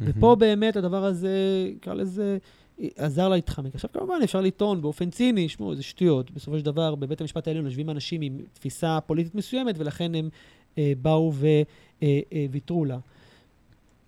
ופה 0.00 0.34
באמת 0.34 0.76
הדבר 0.76 1.04
הזה, 1.04 1.36
נקרא 1.74 1.94
לזה, 1.94 2.38
עזר 2.96 3.28
לה 3.28 3.34
להתחמק. 3.34 3.74
עכשיו, 3.74 3.90
כמובן, 3.92 4.14
אפשר 4.24 4.40
לטעון 4.40 4.82
באופן 4.82 5.10
ציני, 5.10 5.48
שמעו, 5.48 5.74
זה 5.74 5.82
שטויות. 5.82 6.30
בסופו 6.30 6.58
של 6.58 6.64
דבר, 6.64 6.94
בבית 6.94 7.20
המשפט 7.20 7.46
העליון 7.48 7.64
יושבים 7.64 7.90
אנשים 7.90 8.20
עם 8.20 8.38
תפיסה 8.52 8.98
פוליטית 9.06 9.34
מסוימת, 9.34 9.74
ולכן 9.78 10.14
הם 10.14 10.28
אה, 10.78 10.92
באו 11.02 11.32
וויתרו 12.50 12.84
לה. 12.84 12.98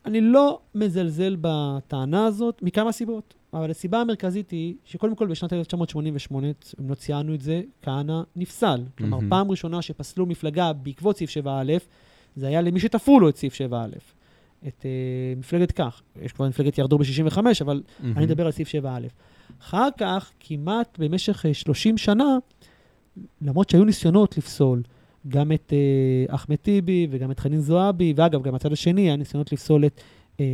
אני 0.06 0.20
לא 0.20 0.60
מזלזל 0.74 1.36
בטענה 1.40 2.26
הזאת 2.26 2.62
מכמה 2.62 2.92
סיבות, 2.92 3.34
אבל 3.54 3.70
הסיבה 3.70 4.00
המרכזית 4.00 4.50
היא 4.50 4.74
שקודם 4.84 5.14
כל 5.14 5.26
בשנת 5.26 5.52
1988, 5.52 6.46
אם 6.80 6.90
לא 6.90 6.94
ציינו 6.94 7.34
את 7.34 7.40
זה, 7.40 7.62
כהנא 7.82 8.22
נפסל. 8.36 8.82
כלומר, 8.98 9.16
מהמם. 9.16 9.30
פעם 9.30 9.50
ראשונה 9.50 9.82
שפסלו 9.82 10.26
מפלגה 10.26 10.72
בעקבות 10.72 11.16
סעיף 11.16 11.30
7א, 11.30 11.48
זה 12.36 12.46
היה 12.46 12.60
למי 12.60 12.80
שתפרו 12.80 13.20
לו 13.20 13.28
את 13.28 13.36
סעיף 13.36 13.54
7א. 13.54 13.98
את 14.68 14.82
uh, 14.82 15.38
מפלגת 15.38 15.72
כך. 15.72 16.02
יש 16.22 16.32
כבר 16.32 16.48
מפלגת 16.48 16.78
ירדור 16.78 16.98
ב-65, 16.98 17.38
אבל 17.60 17.82
מהמם. 18.00 18.16
אני 18.16 18.26
מדבר 18.26 18.46
על 18.46 18.52
סעיף 18.52 18.68
7א. 18.68 18.88
אחר 19.60 19.88
כך, 19.96 20.30
כמעט 20.40 20.98
במשך 20.98 21.46
אה, 21.46 21.54
30 21.54 21.98
שנה, 21.98 22.38
למרות 23.42 23.70
שהיו 23.70 23.84
ניסיונות 23.84 24.38
לפסול 24.38 24.82
גם 25.28 25.52
את 25.52 25.72
אה, 25.72 26.34
אחמד 26.34 26.56
טיבי 26.56 27.06
וגם 27.10 27.30
את 27.30 27.40
חנין 27.40 27.60
זועבי, 27.60 28.12
ואגב, 28.16 28.42
גם 28.42 28.54
הצד 28.54 28.72
השני, 28.72 29.02
היה 29.02 29.16
ניסיונות 29.16 29.52
לפסול 29.52 29.86
את 29.86 30.00
אה, 30.40 30.44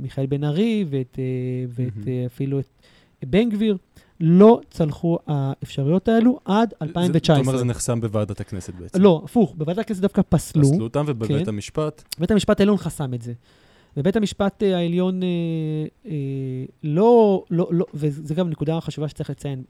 מיכאל 0.00 0.26
בן 0.26 0.44
ארי 0.44 0.84
ואת, 0.90 1.18
אה, 1.18 1.24
ואת. 1.68 2.08
אה, 2.08 2.26
אפילו 2.26 2.60
את 2.60 2.66
בן 3.24 3.48
גביר, 3.50 3.76
לא 4.20 4.60
צלחו 4.70 5.18
האפשרויות 5.26 6.08
האלו 6.08 6.38
עד 6.44 6.70
זה- 6.70 6.76
2019. 6.86 7.36
זאת 7.36 7.46
אומרת, 7.46 7.58
זה 7.58 7.64
נחסם 7.64 8.00
בוועדת 8.00 8.40
הכנסת 8.40 8.74
בעצם. 8.74 9.02
לא, 9.02 9.22
הפוך, 9.24 9.54
בוועדת 9.56 9.78
הכנסת 9.78 10.02
דווקא 10.02 10.22
פסלו. 10.28 10.62
פסלו 10.62 10.84
אותם, 10.84 11.04
ובבית 11.06 11.42
כן. 11.44 11.48
המשפט, 11.48 12.02
בית 12.18 12.30
המשפט 12.30 12.60
העליון 12.60 12.76
חסם 12.76 13.14
את 13.14 13.22
זה. 13.22 13.32
ובית 13.96 14.16
המשפט 14.16 14.62
אה, 14.62 14.76
העליון 14.78 15.22
אה, 15.22 15.28
אה, 16.06 16.12
לא, 16.82 17.44
לא, 17.50 17.68
לא, 17.72 17.86
וזה 17.94 18.34
גם 18.34 18.50
נקודה 18.50 18.80
חשובה 18.80 19.08
שצריך 19.08 19.30
לציין, 19.30 19.62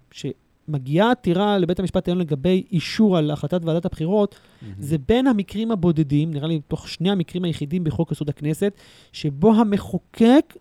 שמגיעה 0.67 1.11
עתירה 1.11 1.59
לבית 1.59 1.81
המשפט 1.81 2.09
העליון 2.09 2.27
לגבי 2.27 2.65
אישור 2.73 3.17
על 3.17 3.31
החלטת 3.31 3.61
ועדת 3.65 3.85
הבחירות, 3.85 4.35
זה 4.79 4.97
בין 5.09 5.27
המקרים 5.27 5.71
הבודדים, 5.71 6.31
נראה 6.31 6.49
לי 6.49 6.57
מתוך 6.59 6.89
שני 6.89 7.11
המקרים 7.11 7.45
היחידים 7.45 7.85
בחוק 7.85 8.13
יסוד 8.13 8.29
הכנסת, 8.29 8.73
שבו 9.13 9.55
המחוקק 9.55 10.57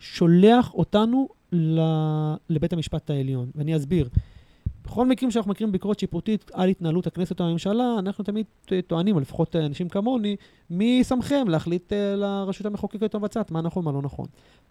שולח 0.00 0.74
אותנו 0.74 1.28
ל- 1.52 2.34
לבית 2.50 2.72
המשפט 2.72 3.10
העליון. 3.10 3.50
ואני 3.54 3.76
אסביר. 3.76 4.08
בכל 4.84 5.06
מקרים 5.06 5.30
שאנחנו 5.30 5.50
מכירים 5.50 5.72
ביקורת 5.72 5.98
שיפוטית 5.98 6.50
על 6.54 6.68
התנהלות 6.68 7.06
הכנסת 7.06 7.40
או 7.40 7.44
הממשלה, 7.44 7.94
אנחנו 7.98 8.24
תמיד 8.24 8.46
טוענים, 8.86 9.14
או 9.14 9.20
לפחות 9.20 9.56
אנשים 9.56 9.88
כמוני, 9.88 10.36
מי 10.70 11.04
שמכם 11.04 11.48
להחליט 11.48 11.92
אה, 11.92 12.16
לרשות 12.16 12.66
המחוקקת 12.66 13.14
או 13.14 13.18
המבצעת 13.18 13.50
מה 13.50 13.60
נכון, 13.60 13.84
מה 13.84 13.92
לא 13.92 14.02
נכון. 14.02 14.26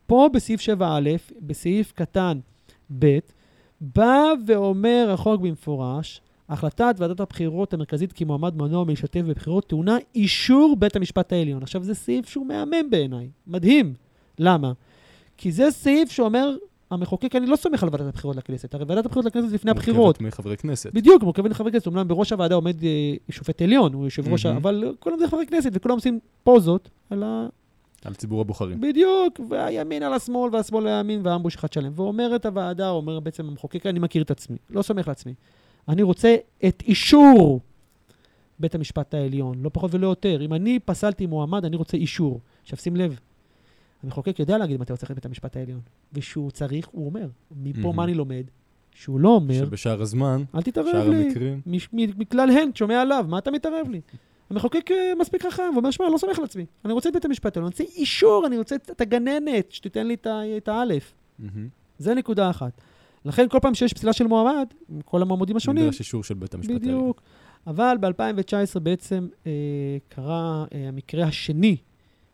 פה 0.08 0.30
בסעיף 0.34 0.62
7א, 0.62 0.84
בסעיף 1.42 1.92
קטן 1.92 2.40
ב', 3.00 3.18
בא 3.82 4.24
ואומר 4.48 5.10
החוק 5.14 5.42
במפורש, 5.42 6.22
החלטת 6.50 6.96
ועדת 6.98 7.20
הבחירות 7.20 7.74
המרכזית 7.74 8.14
כי 8.14 8.26
מועמד 8.26 8.56
מנוע 8.58 8.84
מלהשתתף 8.84 9.22
בבחירות 9.22 9.68
טעונה 9.68 9.98
אישור 10.16 10.76
בית 10.80 10.96
המשפט 10.96 11.34
העליון. 11.34 11.64
עכשיו, 11.64 11.84
זה 11.84 11.94
סעיף 11.94 12.30
שהוא 12.30 12.46
מהמם 12.48 12.90
בעיניי, 12.90 13.30
מדהים. 13.48 13.94
למה? 14.40 14.72
כי 15.38 15.52
זה 15.52 15.72
סעיף 15.72 16.12
שאומר, 16.12 16.56
המחוקק, 16.92 17.36
אני 17.36 17.46
לא 17.46 17.56
סומך 17.56 17.84
על 17.84 17.90
ועדת 17.92 18.08
הבחירות 18.08 18.36
לכנסת, 18.36 18.74
הרי 18.74 18.86
ועדת 18.88 19.06
הבחירות 19.06 19.26
לכנסת 19.26 19.54
לפני 19.54 19.72
הבחירות. 19.72 20.22
מורכבת 20.22 20.22
מחברי 20.22 20.58
כנסת. 20.58 20.94
בדיוק, 20.94 21.24
מורכבת 21.24 21.52
מחברי 21.52 21.72
כנסת, 21.72 21.88
אומנם 21.88 22.08
בראש 22.08 22.32
הוועדה 22.32 22.56
עומד 22.56 22.84
אה, 22.84 22.90
שופט 23.30 23.62
עליון, 23.62 23.94
הוא 23.94 24.04
יושב 24.04 24.28
ראש, 24.32 24.46
ה- 24.46 24.50
מהמם. 24.50 24.62
אבל 24.62 24.94
כולם 25.00 25.20
זה 25.20 25.28
חברי 25.28 25.46
כנסת, 25.48 25.70
וכולם 25.74 25.96
עושים 25.96 26.20
פוזות 26.44 26.90
על 27.10 27.24
ה... 27.24 27.48
על 28.06 28.14
ציבור 28.16 28.42
הבוחרים. 28.42 28.82
בדיוק, 28.82 29.40
והימין 29.50 30.04
על 30.04 30.14
השמאל, 30.14 30.56
והשמאל 30.56 30.88
על 30.88 30.94
הימין, 30.94 31.22
והאמבוש 31.24 31.56
אחד 31.56 31.74
שלם. 31.74 31.92
ואומרת 31.96 32.46
הוועדה, 32.46 32.90
אומר 32.90 33.20
בעצם 33.20 33.48
המחוקק, 33.48 33.86
אני 33.86 34.00
מכיר 34.00 34.22
את 34.22 34.32
עצמי, 34.32 34.58
לא 34.70 34.82
סומך 34.82 35.08
לעצמי. 35.08 35.34
אני 35.88 36.02
רוצה 36.02 36.36
את 36.66 36.84
אישור 36.88 37.60
בית 38.60 38.76
המשפט 38.76 39.14
העליון, 39.14 39.62
לא 39.62 39.70
פחות 39.74 39.94
ולא 39.94 40.08
יותר. 40.08 40.42
אם 40.42 40.54
אני 40.54 40.80
פסלתי 40.80 41.26
מועמד, 41.26 41.66
אני 41.66 41.76
רוצה 41.76 41.98
אישור. 41.98 42.40
עכשיו 42.62 42.78
שים 42.78 42.96
לב, 42.96 43.20
המחוקק 44.04 44.40
יודע 44.40 44.58
להגיד 44.58 44.80
מתי 44.80 44.92
הוא 44.92 44.98
צריך 44.98 45.12
את 45.12 45.16
בית 45.16 45.26
המשפט 45.26 45.58
העליון. 45.58 45.80
ושהוא 46.14 46.52
צריך, 46.52 46.88
הוא 46.92 47.06
אומר. 47.06 47.28
מפה 47.64 47.90
Mhm. 47.90 47.96
מה 47.96 48.04
אני 48.04 48.14
לומד? 48.14 48.44
שהוא 48.94 49.20
לא 49.20 49.30
אומר, 49.30 49.66
שבשאר 49.66 50.02
הזמן, 50.02 50.44
אל 50.56 50.62
תתערב 50.62 50.88
שאר 50.92 51.10
לי. 51.10 51.26
המקרים, 51.26 51.62
מכלל 51.94 52.50
הן, 52.50 52.70
שומע 52.76 53.02
עליו, 53.02 53.26
מה 53.30 53.38
אתה 53.38 53.52
מתערב 53.52 53.88
לי? 53.90 54.02
המחוקק 54.50 54.92
אה, 54.92 55.14
מספיק 55.20 55.46
חכם, 55.46 55.64
ואומר, 55.74 55.92
שמע, 55.92 56.06
אני 56.06 56.14
לא 56.14 56.18
סומך 56.18 56.40
על 56.40 56.46
עצמי. 56.46 56.66
אני 56.86 56.94
רוצה 56.94 57.10
את 57.10 57.14
בית 57.14 57.26
המשפט 57.26 57.58
אני 57.58 57.66
רוצה 57.66 57.84
אישור, 57.84 58.44
אני 58.48 58.58
רוצה 58.58 58.76
את 58.76 59.02
הגננת, 59.02 59.72
שתיתן 59.72 60.08
לי 60.08 60.16
את 60.58 60.68
האלף. 60.68 61.14
זה 61.98 62.14
נקודה 62.14 62.50
אחת. 62.50 62.82
לכן 63.26 63.50
כל 63.50 63.58
פעם 63.62 63.76
שיש 63.76 63.94
פסילה 63.94 64.14
של 64.14 64.28
מועמד, 64.28 64.68
כל 65.06 65.22
המועמדים 65.22 65.56
השונים, 65.56 65.84
נדרש 65.84 66.00
אישור 66.00 66.24
של 66.24 66.34
בית 66.34 66.54
המשפט 66.54 66.72
העליון. 66.72 67.00
בדיוק. 67.00 67.22
אבל 67.68 67.98
ב-2019 68.00 68.80
בעצם 68.80 69.28
אה, 69.48 69.52
קרה 70.10 70.66
אה, 70.74 70.88
המקרה 70.88 71.26
השני, 71.26 71.78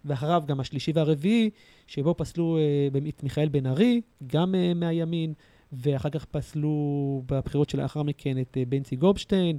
ואחריו 0.05 0.43
גם 0.47 0.59
השלישי 0.59 0.91
והרביעי, 0.95 1.49
שבו 1.87 2.15
פסלו 2.17 2.57
אה, 2.57 2.99
את 3.09 3.23
מיכאל 3.23 3.49
בן 3.49 3.65
ארי, 3.65 4.01
גם 4.27 4.55
אה, 4.55 4.73
מהימין, 4.73 5.33
ואחר 5.73 6.09
כך 6.09 6.25
פסלו 6.25 7.23
בבחירות 7.25 7.69
שלאחר 7.69 8.03
מכן 8.03 8.41
את 8.41 8.57
אה, 8.57 8.63
בנצי 8.65 8.95
גופשטיין 8.95 9.57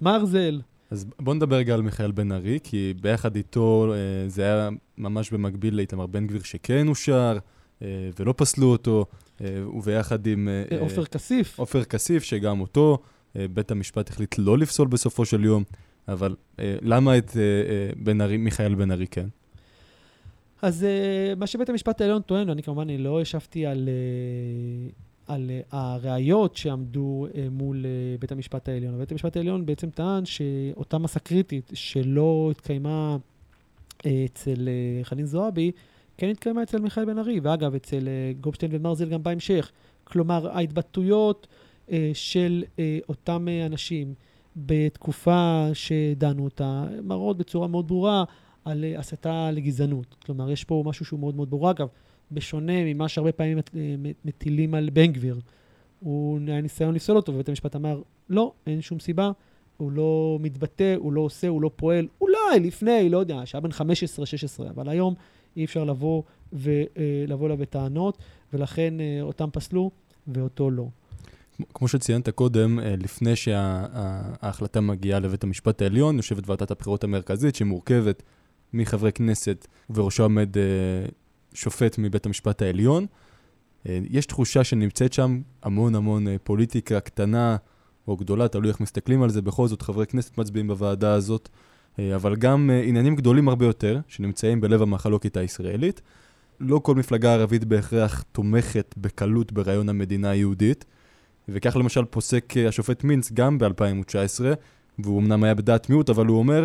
מרזל. 0.00 0.60
אז 0.90 1.06
בוא 1.18 1.34
נדבר 1.34 1.56
רגע 1.56 1.74
על 1.74 1.82
מיכאל 1.82 2.10
בן 2.10 2.32
ארי, 2.32 2.58
כי 2.64 2.94
ביחד 3.00 3.36
איתו 3.36 3.92
אה, 3.92 4.28
זה 4.28 4.42
היה 4.42 4.68
ממש 4.98 5.30
במקביל 5.30 5.76
לאיתמר 5.76 6.06
בן 6.06 6.26
גביר 6.26 6.42
שכן 6.42 6.88
אושר, 6.88 7.38
אה, 7.82 8.10
ולא 8.18 8.34
פסלו 8.36 8.66
אותו, 8.66 9.06
אה, 9.40 9.46
וביחד 9.74 10.26
עם 10.26 10.48
אה, 10.48 10.76
אה, 10.76 10.80
עופר 10.80 11.04
כסיף. 11.04 11.58
עופר 11.58 11.84
כסיף, 11.84 12.22
שגם 12.22 12.60
אותו 12.60 12.98
אה, 13.36 13.46
בית 13.48 13.70
המשפט 13.70 14.10
החליט 14.10 14.34
לא 14.38 14.58
לפסול 14.58 14.88
בסופו 14.88 15.24
של 15.24 15.44
יום, 15.44 15.64
אבל 16.08 16.36
אה, 16.60 16.76
למה 16.82 17.18
את 17.18 17.36
אה, 17.36 17.42
אה, 17.42 17.90
בן 17.96 18.20
ארי, 18.20 18.36
מיכאל 18.36 18.74
בן 18.74 18.90
ארי 18.90 19.06
כן? 19.06 19.26
אז 20.62 20.86
מה 21.36 21.46
שבית 21.46 21.68
המשפט 21.68 22.00
העליון 22.00 22.22
טוען, 22.22 22.48
ואני 22.48 22.62
כמובן 22.62 22.82
אני 22.82 22.98
לא 22.98 23.22
ישבתי 23.22 23.66
על, 23.66 23.88
על 25.28 25.50
uh, 25.50 25.76
הראיות 25.76 26.56
שעמדו 26.56 27.26
uh, 27.26 27.36
מול 27.50 27.84
uh, 27.84 28.20
בית 28.20 28.32
המשפט 28.32 28.68
העליון. 28.68 28.98
בית 28.98 29.12
המשפט 29.12 29.36
העליון 29.36 29.66
בעצם 29.66 29.90
טען 29.90 30.24
שאותה 30.24 30.98
מסה 30.98 31.20
קריטית 31.20 31.70
שלא 31.74 32.48
התקיימה 32.50 33.16
אצל 34.24 34.68
חנין 35.02 35.26
זועבי, 35.26 35.72
כן 36.16 36.28
התקיימה 36.28 36.62
אצל 36.62 36.80
מיכאל 36.80 37.04
בן 37.04 37.18
ארי, 37.18 37.40
ואגב, 37.40 37.74
אצל 37.74 38.08
גופשטיין 38.40 38.72
ומרזל 38.74 39.08
גם 39.08 39.22
בהמשך. 39.22 39.70
כלומר, 40.04 40.48
ההתבטאויות 40.48 41.46
של 42.12 42.64
אותם 43.08 43.46
אנשים 43.66 44.14
בתקופה 44.56 45.68
שדנו 45.74 46.44
אותה, 46.44 46.84
מראות 47.02 47.38
בצורה 47.38 47.68
מאוד 47.68 47.88
ברורה 47.88 48.24
על 48.64 48.84
אה, 48.84 48.98
הסתה 48.98 49.50
לגזענות. 49.50 50.16
כלומר, 50.26 50.50
יש 50.50 50.64
פה 50.64 50.82
משהו 50.86 51.04
שהוא 51.04 51.20
מאוד 51.20 51.36
מאוד 51.36 51.50
ברור. 51.50 51.70
אגב, 51.70 51.88
בשונה 52.32 52.84
ממה 52.84 53.08
שהרבה 53.08 53.32
פעמים 53.32 53.58
אה, 53.58 53.62
מטילים 54.24 54.74
על 54.74 54.90
בן 54.92 55.06
גביר, 55.12 55.40
הוא 56.00 56.38
היה 56.46 56.60
ניסיון 56.60 56.94
לפסול 56.94 57.16
אותו, 57.16 57.32
ובית 57.32 57.48
המשפט 57.48 57.76
אמר, 57.76 58.02
לא, 58.28 58.52
אין 58.66 58.80
שום 58.80 59.00
סיבה, 59.00 59.30
הוא 59.76 59.92
לא 59.92 60.38
מתבטא, 60.40 60.94
הוא 60.98 61.12
לא 61.12 61.20
עושה, 61.20 61.48
הוא 61.48 61.62
לא 61.62 61.70
פועל. 61.76 62.08
אולי 62.20 62.60
לפני, 62.60 63.08
לא 63.08 63.18
יודע, 63.18 63.46
שהיה 63.46 63.60
בן 63.60 63.70
15-16, 63.70 63.74
אבל 64.70 64.88
היום 64.88 65.14
אי 65.56 65.64
אפשר 65.64 65.84
לבוא 65.84 66.22
ולבוא 66.52 67.46
אליו 67.46 67.56
בטענות, 67.56 68.18
ולכן 68.52 69.00
אה, 69.00 69.18
אותם 69.22 69.48
פסלו 69.52 69.90
ואותו 70.26 70.70
לא. 70.70 70.86
כמו- 71.74 71.88
שציינת 71.88 72.28
קודם, 72.28 72.80
אה, 72.80 72.94
לפני 72.98 73.36
שההחלטה 73.36 74.80
מגיעה 74.80 75.20
לבית 75.20 75.44
המשפט 75.44 75.82
העליון, 75.82 76.16
יושבת 76.16 76.48
ועדת 76.48 76.70
הבחירות 76.70 77.04
המרכזית, 77.04 77.54
שמורכבת 77.54 78.22
מחברי 78.72 79.12
כנסת, 79.12 79.66
ובראשו 79.90 80.22
עומד 80.22 80.56
אה, 80.58 80.62
שופט 81.58 81.98
מבית 81.98 82.26
המשפט 82.26 82.62
העליון. 82.62 83.06
אה, 83.88 83.98
יש 84.10 84.26
תחושה 84.26 84.64
שנמצאת 84.64 85.12
שם 85.12 85.40
המון 85.62 85.94
המון 85.94 86.28
אה, 86.28 86.36
פוליטיקה 86.42 87.00
קטנה 87.00 87.56
או 88.08 88.16
גדולה, 88.16 88.48
תלוי 88.48 88.68
איך 88.68 88.80
מסתכלים 88.80 89.22
על 89.22 89.30
זה, 89.30 89.42
בכל 89.42 89.68
זאת 89.68 89.82
חברי 89.82 90.06
כנסת 90.06 90.38
מצביעים 90.38 90.68
בוועדה 90.68 91.12
הזאת, 91.12 91.48
אה, 91.98 92.14
אבל 92.14 92.36
גם 92.36 92.70
עניינים 92.84 93.16
גדולים 93.16 93.48
הרבה 93.48 93.66
יותר, 93.66 94.00
שנמצאים 94.08 94.60
בלב 94.60 94.82
המחלוקת 94.82 95.36
הישראלית. 95.36 96.00
לא 96.60 96.78
כל 96.78 96.94
מפלגה 96.94 97.34
ערבית 97.34 97.64
בהכרח 97.64 98.24
תומכת 98.32 98.94
בקלות 98.96 99.52
ברעיון 99.52 99.88
המדינה 99.88 100.30
היהודית. 100.30 100.84
וכך 101.48 101.76
למשל 101.76 102.04
פוסק 102.04 102.54
השופט 102.68 103.04
מינץ 103.04 103.32
גם 103.32 103.58
ב-2019, 103.58 104.44
והוא 104.98 105.20
אמנם 105.20 105.44
היה 105.44 105.54
בדעת 105.54 105.90
מיעוט, 105.90 106.10
אבל 106.10 106.26
הוא 106.26 106.38
אומר 106.38 106.64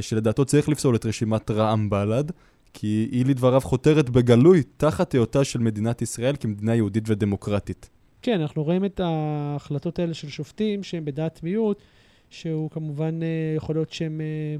שלדעתו 0.00 0.44
צריך 0.44 0.68
לפסול 0.68 0.96
את 0.96 1.06
רשימת 1.06 1.50
רע"מ 1.50 1.90
בל"ד, 1.90 2.30
כי 2.74 3.08
היא 3.12 3.26
לדבריו 3.26 3.60
חותרת 3.60 4.10
בגלוי 4.10 4.62
תחת 4.76 5.12
היותה 5.12 5.44
של 5.44 5.58
מדינת 5.58 6.02
ישראל 6.02 6.34
כמדינה 6.40 6.74
יהודית 6.74 7.04
ודמוקרטית. 7.06 7.90
כן, 8.22 8.40
אנחנו 8.40 8.64
רואים 8.64 8.84
את 8.84 9.00
ההחלטות 9.00 9.98
האלה 9.98 10.14
של 10.14 10.28
שופטים 10.28 10.82
שהם 10.82 11.04
בדעת 11.04 11.42
מיעוט, 11.42 11.82
שהוא 12.30 12.70
כמובן 12.70 13.22
אה, 13.22 13.28
יכול 13.56 13.74
להיות 13.74 13.92
שהן 13.92 14.20
אה, 14.20 14.56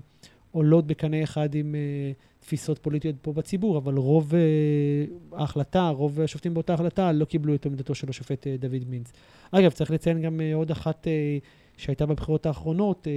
עולות 0.53 0.87
בקנה 0.87 1.22
אחד 1.22 1.55
עם 1.55 1.74
אה, 1.74 2.12
תפיסות 2.40 2.79
פוליטיות 2.79 3.16
פה 3.22 3.33
בציבור, 3.33 3.79
אבל 3.79 3.96
רוב 3.96 4.35
ההחלטה, 5.33 5.88
רוב 5.88 6.20
השופטים 6.20 6.55
באותה 6.55 6.74
החלטה 6.74 7.12
לא 7.12 7.24
קיבלו 7.24 7.55
את 7.55 7.66
עמדתו 7.66 7.94
של 7.94 8.11
השופט 8.11 8.46
דוד 8.59 8.88
מינץ. 8.88 9.12
אגב, 9.50 9.70
צריך 9.70 9.90
לציין 9.90 10.22
גם 10.22 10.40
עוד 10.55 10.70
אחת 10.70 11.07
שהייתה 11.77 12.07
בבחירות 12.07 12.46
האחרונות, 12.46 13.09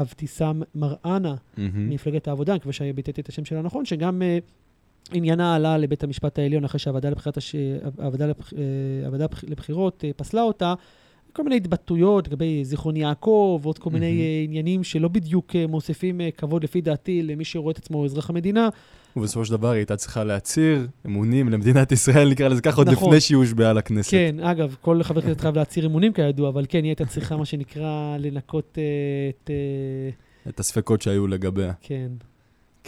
אבתיסאם 0.00 0.62
מראענה. 0.74 1.34
ממפלגת 1.88 2.28
העבודה, 2.28 2.52
אני 2.52 2.58
מקווה 2.58 2.72
שביטאתי 2.72 3.20
את 3.20 3.28
השם 3.28 3.44
שלה 3.44 3.62
נכון, 3.62 3.84
שגם 3.84 4.22
uh, 4.22 4.44
עניינה 5.12 5.54
עלה 5.54 5.78
לבית 5.78 6.04
המשפט 6.04 6.38
העליון 6.38 6.64
אחרי 6.64 6.78
שהוועדה 6.78 7.10
לבחירת 7.10 7.36
הש... 7.36 7.54
הוועדה, 7.96 8.26
לבח... 8.26 8.52
אה, 8.52 8.58
הוועדה 9.06 9.24
לבח- 9.24 9.44
לבחירות 9.44 10.04
uh, 10.04 10.12
פסלה 10.16 10.42
אותה. 10.42 10.74
כל 11.32 11.42
מיני 11.42 11.56
התבטאויות 11.56 12.28
לגבי 12.28 12.64
זיכרון 12.64 12.96
יעקב, 12.96 13.60
ועוד 13.62 13.78
כל 13.78 13.90
מיני 13.90 14.12
מהמם. 14.12 14.20
uh, 14.20 14.44
עניינים 14.44 14.84
שלא 14.84 15.08
בדיוק 15.08 15.50
uh, 15.50 15.70
מוסיפים 15.70 16.20
uh, 16.20 16.38
כבוד 16.38 16.64
לפי 16.64 16.80
דעתי 16.80 17.22
למי 17.22 17.44
שרואה 17.44 17.72
את 17.72 17.78
עצמו 17.78 18.04
אזרח 18.04 18.30
המדינה. 18.30 18.68
ובסופו 19.16 19.44
של 19.44 19.52
דבר 19.52 19.70
היא 19.70 19.76
הייתה 19.76 19.96
צריכה 19.96 20.24
להצהיר 20.24 20.86
אמונים 21.06 21.48
למדינת 21.48 21.92
ישראל, 21.92 22.30
נקרא 22.30 22.48
לזה 22.48 22.62
ככה, 22.62 22.76
עוד 22.76 22.88
נכון. 22.88 23.08
לפני 23.08 23.20
שהיא 23.20 23.36
הושבעה 23.36 23.72
לכנסת. 23.72 24.10
כן, 24.10 24.40
אגב, 24.40 24.76
כל 24.80 25.02
חבר 25.02 25.20
כנסת 25.20 25.40
חייב 25.40 25.56
להצהיר 25.56 25.86
אמונים 25.86 26.12
כידוע, 26.12 26.48
אבל 26.48 26.66
כן, 26.68 26.78
היא 26.78 26.88
הייתה 26.88 27.06
צריכה, 27.06 27.36
מה 27.36 27.44
שנקרא, 27.44 28.16
לנקות 28.18 28.78
uh, 28.78 29.44
את... 29.44 29.50
Uh, 29.50 30.48
את 30.48 30.60
הספקות 30.60 31.02
שהיו 31.02 31.26
לגביה. 31.26 31.72
כן. 31.82 32.08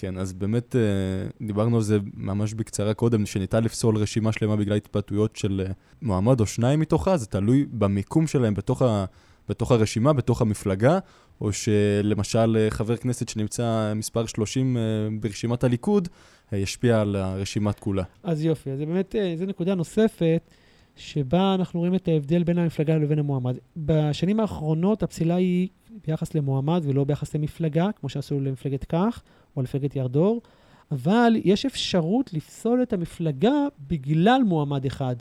כן, 0.00 0.18
אז 0.18 0.32
באמת 0.32 0.76
אה, 0.76 1.46
דיברנו 1.46 1.76
על 1.76 1.82
זה 1.82 1.98
ממש 2.14 2.54
בקצרה 2.54 2.94
קודם, 2.94 3.26
שניתן 3.26 3.64
לפסול 3.64 3.96
רשימה 3.96 4.32
שלמה 4.32 4.56
בגלל 4.56 4.76
התבטאויות 4.76 5.36
של 5.36 5.62
אה, 5.66 5.72
מועמד 6.02 6.40
או 6.40 6.46
שניים 6.46 6.80
מתוכה, 6.80 7.16
זה 7.16 7.26
תלוי 7.26 7.66
במיקום 7.72 8.26
שלהם 8.26 8.54
בתוך, 8.54 8.82
ה, 8.82 9.04
בתוך 9.48 9.72
הרשימה, 9.72 10.12
בתוך 10.12 10.42
המפלגה, 10.42 10.98
או 11.40 11.52
שלמשל 11.52 12.56
אה, 12.56 12.70
חבר 12.70 12.96
כנסת 12.96 13.28
שנמצא 13.28 13.92
מספר 13.96 14.26
30 14.26 14.76
אה, 14.76 14.82
ברשימת 15.20 15.64
הליכוד, 15.64 16.08
אה, 16.52 16.58
ישפיע 16.58 17.00
על 17.00 17.16
הרשימת 17.16 17.78
כולה. 17.78 18.02
אז 18.22 18.44
יופי, 18.44 18.70
אז 18.70 18.78
באמת, 18.78 19.14
זו 19.36 19.46
נקודה 19.46 19.74
נוספת, 19.74 20.50
שבה 20.96 21.54
אנחנו 21.54 21.80
רואים 21.80 21.94
את 21.94 22.08
ההבדל 22.08 22.42
בין 22.42 22.58
המפלגה 22.58 22.96
לבין 22.96 23.18
המועמד. 23.18 23.56
בשנים 23.76 24.40
האחרונות 24.40 25.02
הפסילה 25.02 25.34
היא 25.34 25.68
ביחס 26.06 26.34
למועמד 26.34 26.82
ולא 26.84 27.04
ביחס 27.04 27.34
למפלגה, 27.34 27.88
כמו 28.00 28.08
שעשו 28.08 28.40
למפלגת 28.40 28.84
כך 28.84 29.22
או 29.56 29.60
למפלגת 29.60 29.96
ירדור, 29.96 30.42
אבל 30.90 31.32
יש 31.44 31.66
אפשרות 31.66 32.32
לפסול 32.32 32.82
את 32.82 32.92
המפלגה 32.92 33.66
בגלל 33.88 34.42
מועמד 34.46 34.84
אחד. 34.84 35.16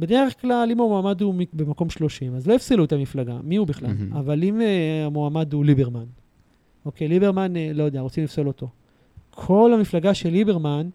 בדרך 0.00 0.40
כלל, 0.40 0.68
אם 0.72 0.80
המועמד 0.80 1.20
הוא 1.20 1.34
במקום 1.52 1.90
30, 1.90 2.34
אז 2.34 2.46
לא 2.46 2.54
יפסלו 2.54 2.84
את 2.84 2.92
המפלגה, 2.92 3.36
מי 3.42 3.56
הוא 3.56 3.66
בכלל? 3.66 3.88
מהמם. 3.92 4.12
אבל 4.12 4.44
אם 4.44 4.60
uh, 4.60 5.06
המועמד 5.06 5.52
הוא 5.52 5.64
ליברמן, 5.64 6.04
אוקיי, 6.84 7.08
ליברמן, 7.08 7.52
uh, 7.56 7.58
לא 7.74 7.82
יודע, 7.82 8.00
רוצים 8.00 8.24
לפסול 8.24 8.46
אותו. 8.46 8.68
כל 9.30 9.72
המפלגה 9.74 10.14
של 10.14 10.28
ליברמן 10.28 10.88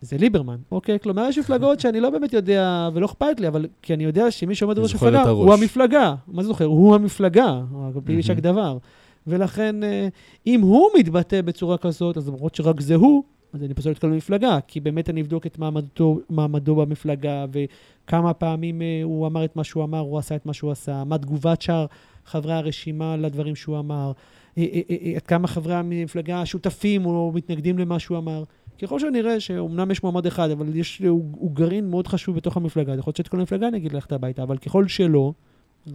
זה 0.00 0.16
ליברמן, 0.18 0.56
אוקיי? 0.70 1.00
כלומר, 1.00 1.26
יש 1.28 1.38
מפלגות 1.38 1.80
שאני 1.80 2.00
לא 2.00 2.10
באמת 2.10 2.32
יודע, 2.32 2.88
ולא 2.94 3.06
אכפת 3.06 3.40
לי, 3.40 3.48
אבל 3.48 3.66
כי 3.82 3.94
אני 3.94 4.04
יודע 4.04 4.30
שמי 4.30 4.54
שעומד 4.54 4.76
בראש 4.76 4.92
זוכר 4.92 5.08
את 5.08 5.12
מפלגה 5.12 5.28
הראש. 5.28 5.46
הוא 5.46 5.54
המפלגה. 5.54 6.14
מה 6.28 6.42
זה 6.42 6.48
זוכר? 6.48 6.64
הוא 6.64 6.94
המפלגה, 6.94 7.60
בלי 8.04 8.14
מהמם. 8.14 8.22
שק 8.22 8.36
דבר. 8.36 8.78
ולכן, 9.26 9.82
אה, 9.82 10.08
אם 10.46 10.60
הוא 10.60 10.88
מתבטא 10.98 11.42
בצורה 11.42 11.78
כזאת, 11.78 12.16
אז 12.16 12.28
למרות 12.28 12.54
שרק 12.54 12.80
זה 12.80 12.94
הוא, 12.94 13.22
אז 13.52 13.62
אני 13.62 13.74
פוסל 13.74 13.90
את 13.90 13.98
כל 13.98 14.06
המפלגה, 14.06 14.58
כי 14.66 14.80
באמת 14.80 15.10
אני 15.10 15.20
אבדוק 15.20 15.46
את 15.46 15.58
מעמדו, 15.58 16.20
מעמדו 16.30 16.76
במפלגה, 16.76 17.44
וכמה 17.52 18.34
פעמים 18.34 18.82
אה, 18.82 19.00
הוא 19.02 19.26
אמר 19.26 19.44
את 19.44 19.56
מה 19.56 19.64
שהוא 19.64 19.84
אמר, 19.84 19.98
הוא 19.98 20.18
עשה 20.18 20.36
את 20.36 20.46
מה 20.46 20.52
שהוא 20.52 20.70
עשה, 20.70 21.04
מה 21.04 21.18
תגובת 21.18 21.62
שאר 21.62 21.86
חברי 22.24 22.52
הרשימה 22.52 23.16
לדברים 23.16 23.56
שהוא 23.56 23.78
אמר, 23.78 24.12
אה, 24.58 24.64
אה, 24.90 25.12
עד 25.16 25.22
כמה 25.22 25.48
חברי 25.48 25.74
המפלגה 25.74 26.46
שותפים 26.46 27.06
או 27.06 27.32
מתנגדים 27.34 27.78
למה 27.78 27.98
שהוא 27.98 28.18
אמר. 28.18 28.44
ככל 28.82 28.98
שנראה 28.98 29.40
שאומנם 29.40 29.90
יש 29.90 30.02
מועמד 30.02 30.26
אחד, 30.26 30.50
אבל 30.50 30.76
יש, 30.76 30.98
הוא, 30.98 31.24
הוא 31.32 31.50
גרעין 31.52 31.90
מאוד 31.90 32.06
חשוב 32.06 32.36
בתוך 32.36 32.56
המפלגה, 32.56 32.94
יכול 32.94 33.10
להיות 33.10 33.16
שאת 33.16 33.28
כל 33.28 33.38
המפלגה 33.38 33.70
נגיד 33.70 33.92
ללכת 33.92 34.12
הביתה, 34.12 34.42
אבל 34.42 34.58
ככל 34.58 34.88
שלא, 34.88 35.32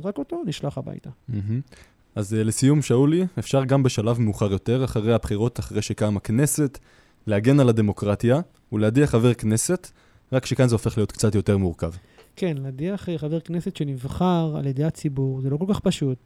רק 0.04 0.18
אותו 0.18 0.42
נשלח 0.46 0.78
הביתה. 0.78 1.10
אז 2.16 2.34
לסיום, 2.34 2.82
שאולי, 2.82 3.26
אפשר 3.40 3.66
גם 3.66 3.84
בשלב 3.84 4.20
מאוחר 4.20 4.52
יותר, 4.52 4.84
אחרי 4.84 5.14
הבחירות, 5.14 5.60
אחרי 5.60 5.82
שקמה 5.82 6.20
כנסת, 6.20 6.80
להגן 7.28 7.60
על 7.60 7.70
הדמוקרטיה 7.70 8.42
ולהדיח 8.72 9.10
חבר 9.10 9.34
כנסת, 9.34 9.92
רק 10.32 10.46
שכאן 10.46 10.68
זה 10.68 10.76
הופך 10.76 10.98
להיות 10.98 11.12
קצת 11.12 11.36
יותר 11.36 11.58
מורכב. 11.58 11.92
כן, 12.36 12.58
להדיח 12.58 13.10
אה, 13.10 13.18
חבר 13.18 13.40
כנסת 13.40 13.76
שנבחר 13.78 14.56
על 14.58 14.68
ידי 14.68 14.84
הציבור, 14.84 15.42
זה 15.42 15.50
לא 15.50 15.58
כל 15.58 15.66
כך 15.70 15.80
פשוט. 15.80 16.18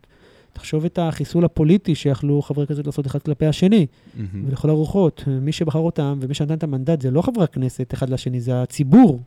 תחשוב 0.53 0.85
את 0.85 0.99
החיסול 1.01 1.45
הפוליטי 1.45 1.95
שיכלו 1.95 2.41
חברי 2.41 2.67
כנסת 2.67 2.85
לעשות 2.85 3.07
אחד 3.07 3.21
כלפי 3.21 3.45
השני, 3.45 3.85
מהמם. 4.15 4.47
ולכל 4.47 4.69
הרוחות. 4.69 5.23
מי 5.27 5.51
שבחר 5.51 5.79
אותם 5.79 6.19
ומי 6.21 6.33
שנתן 6.33 6.53
את 6.53 6.63
המנדט 6.63 7.01
זה 7.01 7.11
לא 7.11 7.21
חברי 7.21 7.43
הכנסת 7.43 7.93
אחד 7.93 8.09
לשני, 8.09 8.41
זה 8.41 8.61
הציבור. 8.61 9.19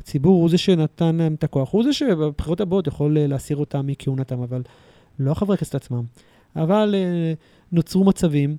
הציבור 0.00 0.40
הוא 0.40 0.48
זה 0.48 0.58
שנתן 0.58 1.16
להם 1.16 1.34
את 1.34 1.44
הכוח, 1.44 1.72
הוא 1.72 1.84
זה 1.84 1.92
שבבחירות 1.92 2.60
הבאות 2.60 2.86
יכול 2.86 3.18
אה, 3.18 3.26
להסיר 3.26 3.56
אותם 3.56 3.86
מכהונתם, 3.86 4.42
אבל 4.42 4.62
לא 5.18 5.34
חברי 5.34 5.54
הכנסת 5.54 5.74
עצמם. 5.74 6.02
אבל 6.56 6.94
אה, 6.94 7.32
נוצרו 7.72 8.04
מצבים, 8.04 8.56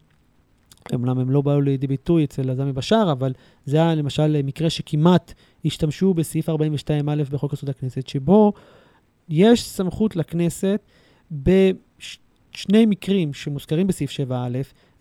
אמנם 0.94 1.20
הם 1.20 1.30
לא 1.30 1.42
באו 1.42 1.62
לידי 1.62 1.88
ביטוי 1.88 2.24
אצל 2.24 2.50
עזמי 2.50 2.74
בשאר, 2.74 3.12
אבל 3.12 3.34
זה 3.66 3.78
היה 3.78 3.96
למשל 3.96 4.42
מקרה 4.44 4.70
שכמעט 4.70 5.34
השתמשו 5.66 6.14
בסעיף 6.14 6.50
42א 6.50 7.32
בחוק 7.32 7.54
יסוד 7.54 7.70
הכנסת, 7.70 8.08
שבו 8.08 8.54
יש 9.30 9.64
סמכות 9.64 10.16
לכנסת 10.16 10.82
בשני 11.32 12.86
מקרים 12.86 13.34
שמוזכרים 13.34 13.88
בסעיף 13.88 14.12
7א, 14.12 14.34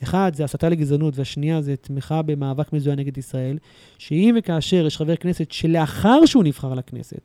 אחד 0.02 0.32
זה 0.34 0.44
הסתה 0.44 0.68
לגזענות 0.68 1.18
והשנייה 1.18 1.62
זה 1.62 1.76
תמיכה 1.76 2.22
במאבק 2.22 2.72
מזוין 2.72 2.98
נגד 2.98 3.18
ישראל, 3.18 3.58
שאם 3.98 4.34
וכאשר 4.38 4.86
יש 4.86 4.96
חבר 4.96 5.16
כנסת 5.16 5.50
שלאחר 5.50 6.26
שהוא 6.26 6.44
נבחר 6.44 6.74
לכנסת, 6.74 7.20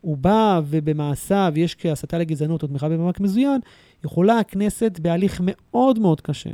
הוא 0.00 0.16
בא 0.16 0.60
ובמעשיו 0.66 1.52
יש 1.56 1.74
כהסתה 1.74 2.18
לגזענות 2.18 2.62
או 2.62 2.68
תמיכה 2.68 2.88
במאבק 2.88 3.20
מזוין, 3.20 3.60
יכולה 4.04 4.38
הכנסת 4.38 4.98
בהליך 5.02 5.40
מאוד 5.44 5.98
מאוד 5.98 6.20
קשה. 6.20 6.50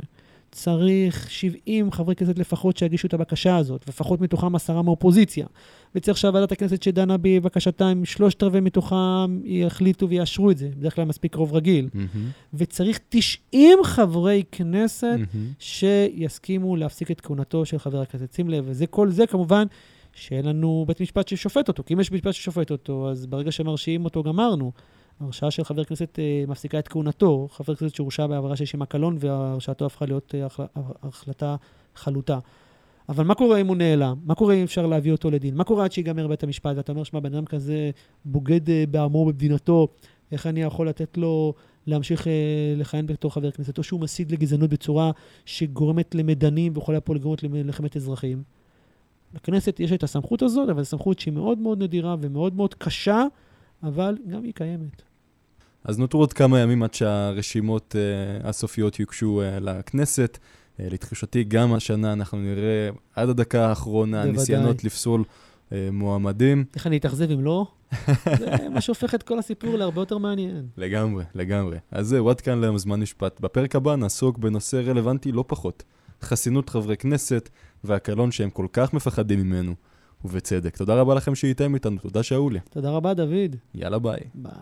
צריך 0.51 1.31
70 1.31 1.91
חברי 1.91 2.15
כנסת 2.15 2.39
לפחות 2.39 2.77
שיגישו 2.77 3.07
את 3.07 3.13
הבקשה 3.13 3.57
הזאת, 3.57 3.87
לפחות 3.87 4.21
מתוכם 4.21 4.55
עשרה 4.55 4.81
מאופוזיציה. 4.81 5.45
וצריך 5.95 6.17
שהוועדת 6.17 6.51
הכנסת 6.51 6.83
שדנה 6.83 7.15
בבקשתם, 7.21 8.05
שלושת 8.05 8.43
רבעי 8.43 8.61
מתוכם 8.61 9.39
יחליטו 9.43 10.09
ויאשרו 10.09 10.51
את 10.51 10.57
זה, 10.57 10.69
בדרך 10.77 10.95
כלל 10.95 11.05
מספיק 11.05 11.35
רוב 11.35 11.53
רגיל. 11.53 11.89
מהמם. 11.93 12.29
וצריך 12.53 12.99
90 13.09 13.77
חברי 13.83 14.43
כנסת 14.51 15.07
מהמם. 15.33 15.47
שיסכימו 15.59 16.75
להפסיק 16.75 17.11
את 17.11 17.21
כהונתו 17.21 17.65
של 17.65 17.79
חבר 17.79 18.01
הכנסת. 18.01 18.33
שים 18.33 18.49
לב, 18.49 18.63
וזה 18.67 18.87
כל 18.87 19.09
זה 19.09 19.27
כמובן 19.27 19.65
שאין 20.13 20.45
לנו 20.45 20.85
בית 20.87 21.01
משפט 21.01 21.27
ששופט 21.27 21.67
אותו, 21.67 21.83
כי 21.83 21.93
אם 21.93 21.99
יש 21.99 22.09
בית 22.09 22.25
משפט 22.25 22.33
ששופט 22.33 22.71
אותו, 22.71 23.09
אז 23.09 23.25
ברגע 23.25 23.51
שמרשיעים 23.51 24.05
אותו 24.05 24.23
גמרנו. 24.23 24.71
הרשעה 25.21 25.51
של 25.51 25.63
חבר 25.63 25.83
כנסת 25.83 26.19
אה, 26.19 26.43
מפסיקה 26.47 26.79
את 26.79 26.87
כהונתו, 26.87 27.47
חבר 27.51 27.75
כנסת 27.75 27.95
שהורשע 27.95 28.27
בעבירה 28.27 28.55
שיש 28.55 28.73
עימה 28.73 28.85
קלון, 28.85 29.17
והרשעתו 29.19 29.85
הפכה 29.85 30.05
להיות 30.05 30.35
אה, 30.35 30.45
החל- 30.45 30.65
החלטה 31.03 31.55
חלוטה. 31.95 32.39
אבל 33.09 33.23
מה 33.23 33.35
קורה 33.35 33.61
אם 33.61 33.67
הוא 33.67 33.75
נעלם? 33.75 34.17
מה 34.23 34.35
קורה 34.35 34.53
אם 34.53 34.63
אפשר 34.63 34.85
להביא 34.85 35.11
אותו 35.11 35.31
לדין? 35.31 35.55
מה 35.55 35.63
קורה 35.63 35.85
עד 35.85 35.91
שיגמר 35.91 36.27
בית 36.27 36.43
המשפט? 36.43 36.73
ואתה 36.75 36.91
אומר, 36.91 37.03
שמע, 37.03 37.19
בן 37.19 37.33
אדם 37.33 37.45
כזה 37.45 37.91
בוגד 38.25 38.69
אה, 38.69 38.83
בעמו 38.91 39.25
במדינתו, 39.25 39.87
איך 40.31 40.47
אני 40.47 40.61
יכול 40.61 40.89
לתת 40.89 41.17
לו 41.17 41.53
להמשיך 41.87 42.27
אה, 42.27 42.73
לכהן 42.77 43.05
בתור 43.05 43.33
חבר 43.33 43.51
כנסת? 43.51 43.77
או 43.77 43.83
שהוא 43.83 43.99
מסית 43.99 44.31
לגזענות 44.31 44.69
בצורה 44.69 45.11
שגורמת 45.45 46.15
למדנים 46.15 46.71
ויכולה 46.75 47.01
פה 47.01 47.15
לגרום 47.15 47.35
למלחמת 47.43 47.97
אזרחים. 47.97 48.43
לכנסת 49.33 49.79
יש 49.79 49.91
את 49.91 50.03
הסמכות 50.03 50.41
הזאת, 50.41 50.69
אבל 50.69 50.83
זו 50.83 50.89
סמכות 50.89 51.19
שהיא 51.19 51.33
מאוד 51.33 51.57
מאוד 51.57 51.83
נדירה 51.83 52.15
ומאוד 52.21 52.55
מאוד 52.55 52.73
קשה, 52.73 53.23
אבל 53.83 54.17
גם 54.27 54.43
היא 54.43 54.53
קיימת. 54.53 55.10
אז 55.83 55.99
נותרו 55.99 56.19
עוד 56.19 56.33
כמה 56.33 56.59
ימים 56.59 56.83
עד 56.83 56.93
שהרשימות 56.93 57.95
uh, 57.95 58.47
הסופיות 58.47 58.99
יוגשו 58.99 59.41
uh, 59.41 59.59
לכנסת. 59.59 60.37
Uh, 60.41 60.81
לתחושתי, 60.83 61.43
גם 61.43 61.73
השנה 61.73 62.13
אנחנו 62.13 62.37
נראה 62.37 62.89
עד 63.15 63.29
הדקה 63.29 63.67
האחרונה 63.69 64.17
בוודאי. 64.17 64.31
ניסיונות 64.31 64.83
לפסול 64.83 65.23
uh, 65.23 65.73
מועמדים. 65.91 66.65
איך 66.75 66.87
אני 66.87 66.97
אתאכזב 66.97 67.31
אם 67.31 67.43
לא? 67.43 67.67
זה 68.37 68.69
מה 68.73 68.81
שהופך 68.81 69.15
את 69.15 69.23
כל 69.23 69.39
הסיפור 69.39 69.77
להרבה 69.77 70.01
יותר 70.01 70.17
מעניין. 70.17 70.65
לגמרי, 70.77 71.23
לגמרי. 71.35 71.77
אז 71.91 72.07
זהו, 72.07 72.29
עד 72.29 72.41
כאן 72.41 72.59
להיום 72.59 72.77
זמן 72.77 72.99
משפט. 72.99 73.39
בפרק 73.41 73.75
הבא 73.75 73.95
נעסוק 73.95 74.37
בנושא 74.37 74.81
רלוונטי 74.85 75.31
לא 75.31 75.43
פחות. 75.47 75.83
חסינות 76.21 76.69
חברי 76.69 76.97
כנסת 76.97 77.49
והקלון 77.83 78.31
שהם 78.31 78.49
כל 78.49 78.67
כך 78.73 78.93
מפחדים 78.93 79.39
ממנו. 79.39 79.75
ובצדק. 80.25 80.77
תודה 80.77 80.95
רבה 80.95 81.15
לכם 81.15 81.35
שהייתם 81.35 81.75
איתנו, 81.75 81.97
תודה 81.97 82.23
שאולי. 82.23 82.59
תודה 82.69 82.89
רבה, 82.89 83.13
דוד. 83.13 83.55
יאללה 83.75 83.99
ביי. 83.99 84.19
ביי. 84.35 84.53